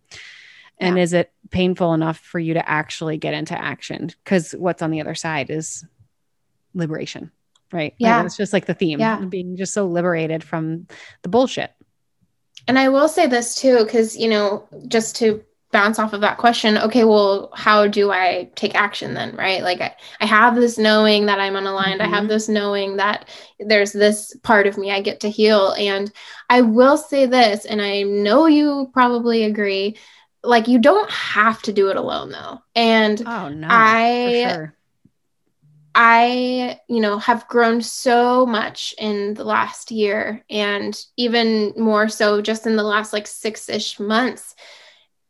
[0.78, 1.02] And yeah.
[1.02, 4.10] is it painful enough for you to actually get into action?
[4.24, 5.84] Because what's on the other side is
[6.74, 7.30] liberation,
[7.72, 7.94] right?
[7.98, 8.18] Yeah.
[8.18, 9.20] Like it's just like the theme, yeah.
[9.20, 10.86] being just so liberated from
[11.22, 11.72] the bullshit.
[12.68, 16.38] And I will say this too, because, you know, just to bounce off of that
[16.38, 20.78] question okay well how do i take action then right like i, I have this
[20.78, 22.02] knowing that i'm unaligned mm-hmm.
[22.02, 22.28] i have mm-hmm.
[22.28, 26.12] this knowing that there's this part of me i get to heal and
[26.48, 29.96] i will say this and i know you probably agree
[30.42, 34.76] like you don't have to do it alone though and oh no i sure.
[35.98, 42.42] I, you know, have grown so much in the last year and even more so
[42.42, 44.54] just in the last like six ish months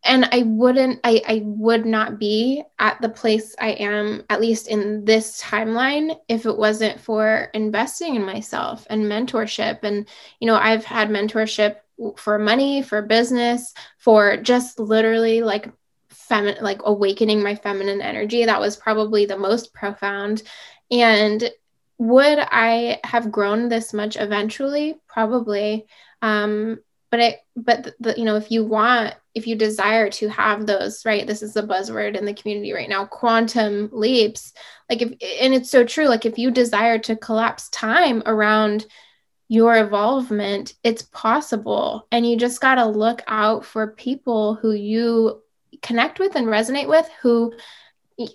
[0.05, 4.69] and i wouldn't I, I would not be at the place i am at least
[4.69, 9.81] in this timeline if it wasn't for investing in myself and mentorship.
[9.83, 10.09] And
[10.41, 11.77] you know i've had mentorship
[12.17, 15.71] for money for business for just literally like
[16.11, 18.45] feminine like awakening my feminine energy.
[18.45, 20.43] That was probably the most profound.
[20.91, 21.51] And
[21.99, 24.97] would i have grown this much eventually?
[25.09, 25.87] Probably.
[26.23, 26.81] Um
[27.17, 30.67] but it but the, the, you know if you want if you desire to have
[30.67, 34.53] those right this is the buzzword in the community right now quantum leaps
[34.91, 35.11] like if
[35.41, 38.87] and it's so true like if you desire to collapse time around
[39.49, 42.07] your involvement it's possible.
[42.11, 45.43] And you just got to look out for people who you
[45.83, 47.53] connect with and resonate with who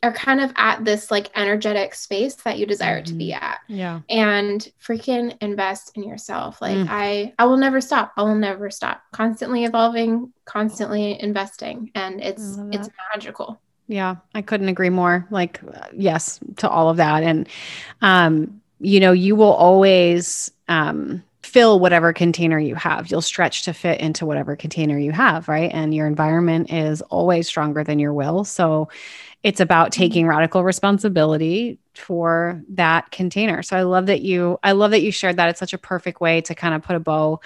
[0.04, 3.06] are kind of at this like energetic space that you desire mm-hmm.
[3.06, 3.44] to be mm-hmm.
[3.44, 3.60] at.
[3.68, 4.02] Yeah.
[4.10, 6.62] And freaking invest in yourself.
[6.62, 6.88] Like mm.
[6.90, 8.14] I I will never stop.
[8.18, 9.02] I will never stop.
[9.12, 13.60] Constantly evolving, constantly investing and it's it's magical.
[13.88, 15.28] Yeah, I couldn't agree more.
[15.32, 15.60] Like
[15.94, 17.50] yes, to all of that and
[18.02, 23.10] um you know, you will always um fill whatever container you have.
[23.10, 25.72] You'll stretch to fit into whatever container you have, right?
[25.74, 28.44] And your environment is always stronger than your will.
[28.44, 28.90] So
[29.44, 30.02] it's about mm-hmm.
[30.02, 33.64] taking radical responsibility for that container.
[33.64, 35.50] So I love that you I love that you shared that.
[35.50, 37.42] It's such a perfect way to kind of put a bow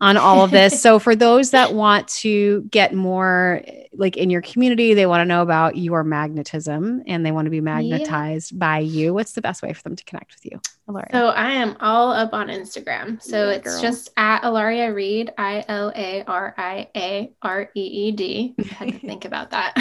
[0.00, 0.82] on all of this.
[0.82, 5.24] so for those that want to get more like in your community, they want to
[5.24, 8.58] know about your magnetism and they want to be magnetized yeah.
[8.58, 9.14] by you.
[9.14, 10.60] What's the best way for them to connect with you?
[10.88, 11.08] Ilaria?
[11.12, 13.22] So I am all up on Instagram.
[13.22, 13.82] So yeah, it's girl.
[13.82, 18.54] just at Ilaria Reed, I L A R I A R E E D.
[18.58, 19.74] I had to think about that.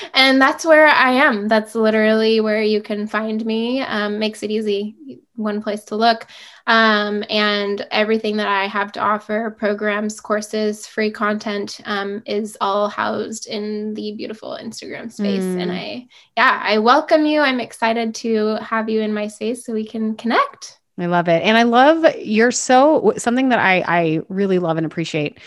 [0.14, 1.46] and that's where I am.
[1.48, 3.82] That's literally where you can find me.
[3.82, 5.20] Um, makes it easy.
[5.36, 6.26] One place to look.
[6.66, 12.88] Um, and everything that I have to offer programs, courses, free content um, is all
[12.88, 15.42] housed in the beautiful Instagram space.
[15.42, 15.62] Mm.
[15.62, 17.40] And I, yeah, I welcome you.
[17.40, 20.78] I'm excited to have you in my space so we can connect.
[20.98, 21.42] I love it.
[21.42, 25.38] And I love you're so something that I, I really love and appreciate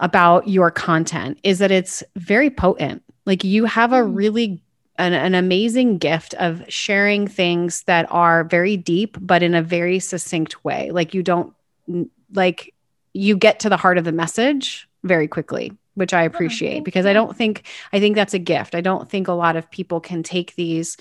[0.00, 3.02] about your content is that it's very potent.
[3.26, 4.16] Like you have a mm.
[4.16, 4.62] really
[4.96, 9.98] an, an amazing gift of sharing things that are very deep, but in a very
[9.98, 10.92] succinct way.
[10.92, 11.52] Like you don't
[12.32, 12.72] like
[13.12, 17.06] you get to the heart of the message very quickly which i appreciate oh, because
[17.06, 20.00] i don't think i think that's a gift i don't think a lot of people
[20.00, 20.96] can take these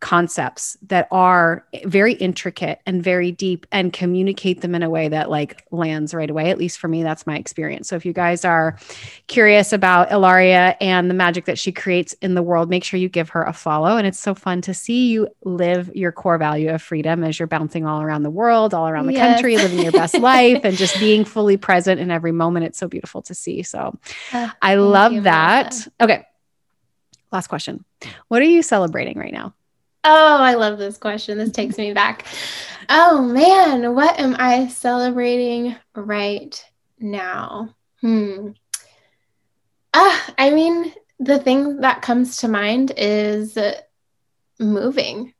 [0.00, 5.30] concepts that are very intricate and very deep and communicate them in a way that
[5.30, 6.50] like lands right away.
[6.50, 7.88] At least for me that's my experience.
[7.88, 8.78] So if you guys are
[9.26, 13.08] curious about ilaria and the magic that she creates in the world make sure you
[13.08, 13.96] give her a follow.
[13.96, 17.48] And it's so fun to see you live your core value of freedom as you're
[17.48, 19.34] bouncing all around the world all around the yes.
[19.34, 22.66] country living your best life and just being fully present in every moment.
[22.66, 23.62] It's so beautiful to see.
[23.62, 23.98] So
[24.32, 25.74] uh, i love that.
[26.00, 26.26] Okay
[27.32, 27.84] last question.
[28.28, 29.54] What are you celebrating right now
[30.08, 31.36] Oh, I love this question.
[31.36, 32.26] This takes me back.
[32.88, 36.64] Oh man, what am I celebrating right
[37.00, 37.74] now?
[38.02, 38.50] Hmm.
[39.92, 43.58] Ah, I mean, the thing that comes to mind is
[44.60, 45.34] moving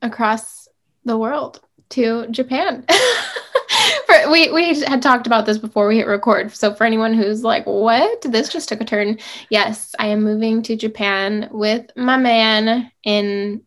[0.00, 0.68] across
[1.04, 1.60] the world
[1.90, 2.86] to Japan.
[4.06, 6.54] for, we we had talked about this before we hit record.
[6.54, 8.22] So for anyone who's like, "What?
[8.22, 9.18] This just took a turn."
[9.50, 13.62] Yes, I am moving to Japan with my man in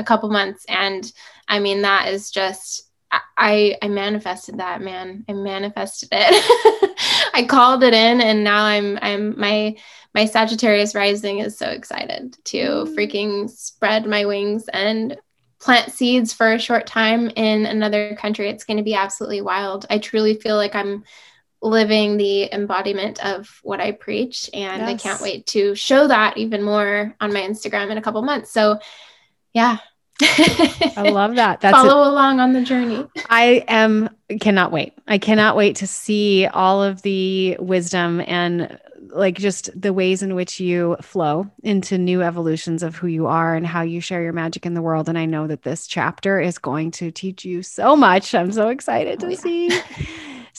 [0.00, 1.12] a couple months and
[1.46, 2.90] i mean that is just
[3.36, 8.98] i i manifested that man i manifested it i called it in and now i'm
[9.02, 9.76] i'm my
[10.14, 12.94] my sagittarius rising is so excited to mm.
[12.96, 15.16] freaking spread my wings and
[15.60, 19.84] plant seeds for a short time in another country it's going to be absolutely wild
[19.90, 21.04] i truly feel like i'm
[21.62, 24.48] living the embodiment of what I preach.
[24.54, 24.88] And yes.
[24.88, 28.50] I can't wait to show that even more on my Instagram in a couple months.
[28.50, 28.78] So,
[29.52, 29.78] yeah,
[30.22, 31.60] I love that.
[31.60, 33.06] That's follow a, along on the journey.
[33.28, 34.94] I am cannot wait.
[35.08, 38.78] I cannot wait to see all of the wisdom and
[39.12, 43.56] like just the ways in which you flow into new evolutions of who you are
[43.56, 45.08] and how you share your magic in the world.
[45.08, 48.34] And I know that this chapter is going to teach you so much.
[48.34, 49.40] I'm so excited oh, to yeah.
[49.40, 49.82] see.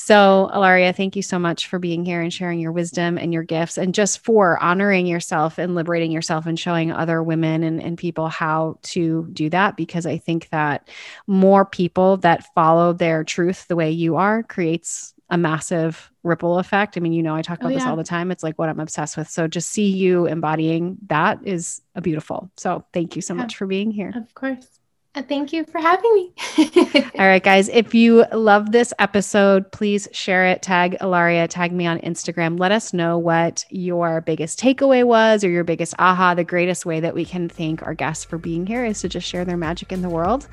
[0.03, 3.43] So, Alaria, thank you so much for being here and sharing your wisdom and your
[3.43, 7.99] gifts and just for honoring yourself and liberating yourself and showing other women and, and
[7.99, 9.77] people how to do that.
[9.77, 10.89] Because I think that
[11.27, 16.97] more people that follow their truth the way you are creates a massive ripple effect.
[16.97, 17.77] I mean, you know, I talk oh, about oh, yeah.
[17.77, 18.31] this all the time.
[18.31, 19.29] It's like what I'm obsessed with.
[19.29, 22.49] So just see you embodying that is a beautiful.
[22.57, 23.43] So thank you so yeah.
[23.43, 24.11] much for being here.
[24.15, 24.80] Of course.
[25.13, 26.31] Uh, thank you for having me.
[27.19, 27.67] All right, guys.
[27.67, 30.61] If you love this episode, please share it.
[30.61, 32.57] Tag Ilaria, tag me on Instagram.
[32.57, 36.33] Let us know what your biggest takeaway was or your biggest aha.
[36.33, 39.27] The greatest way that we can thank our guests for being here is to just
[39.27, 40.47] share their magic in the world.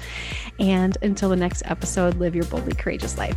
[0.58, 3.36] And until the next episode, live your boldly courageous life.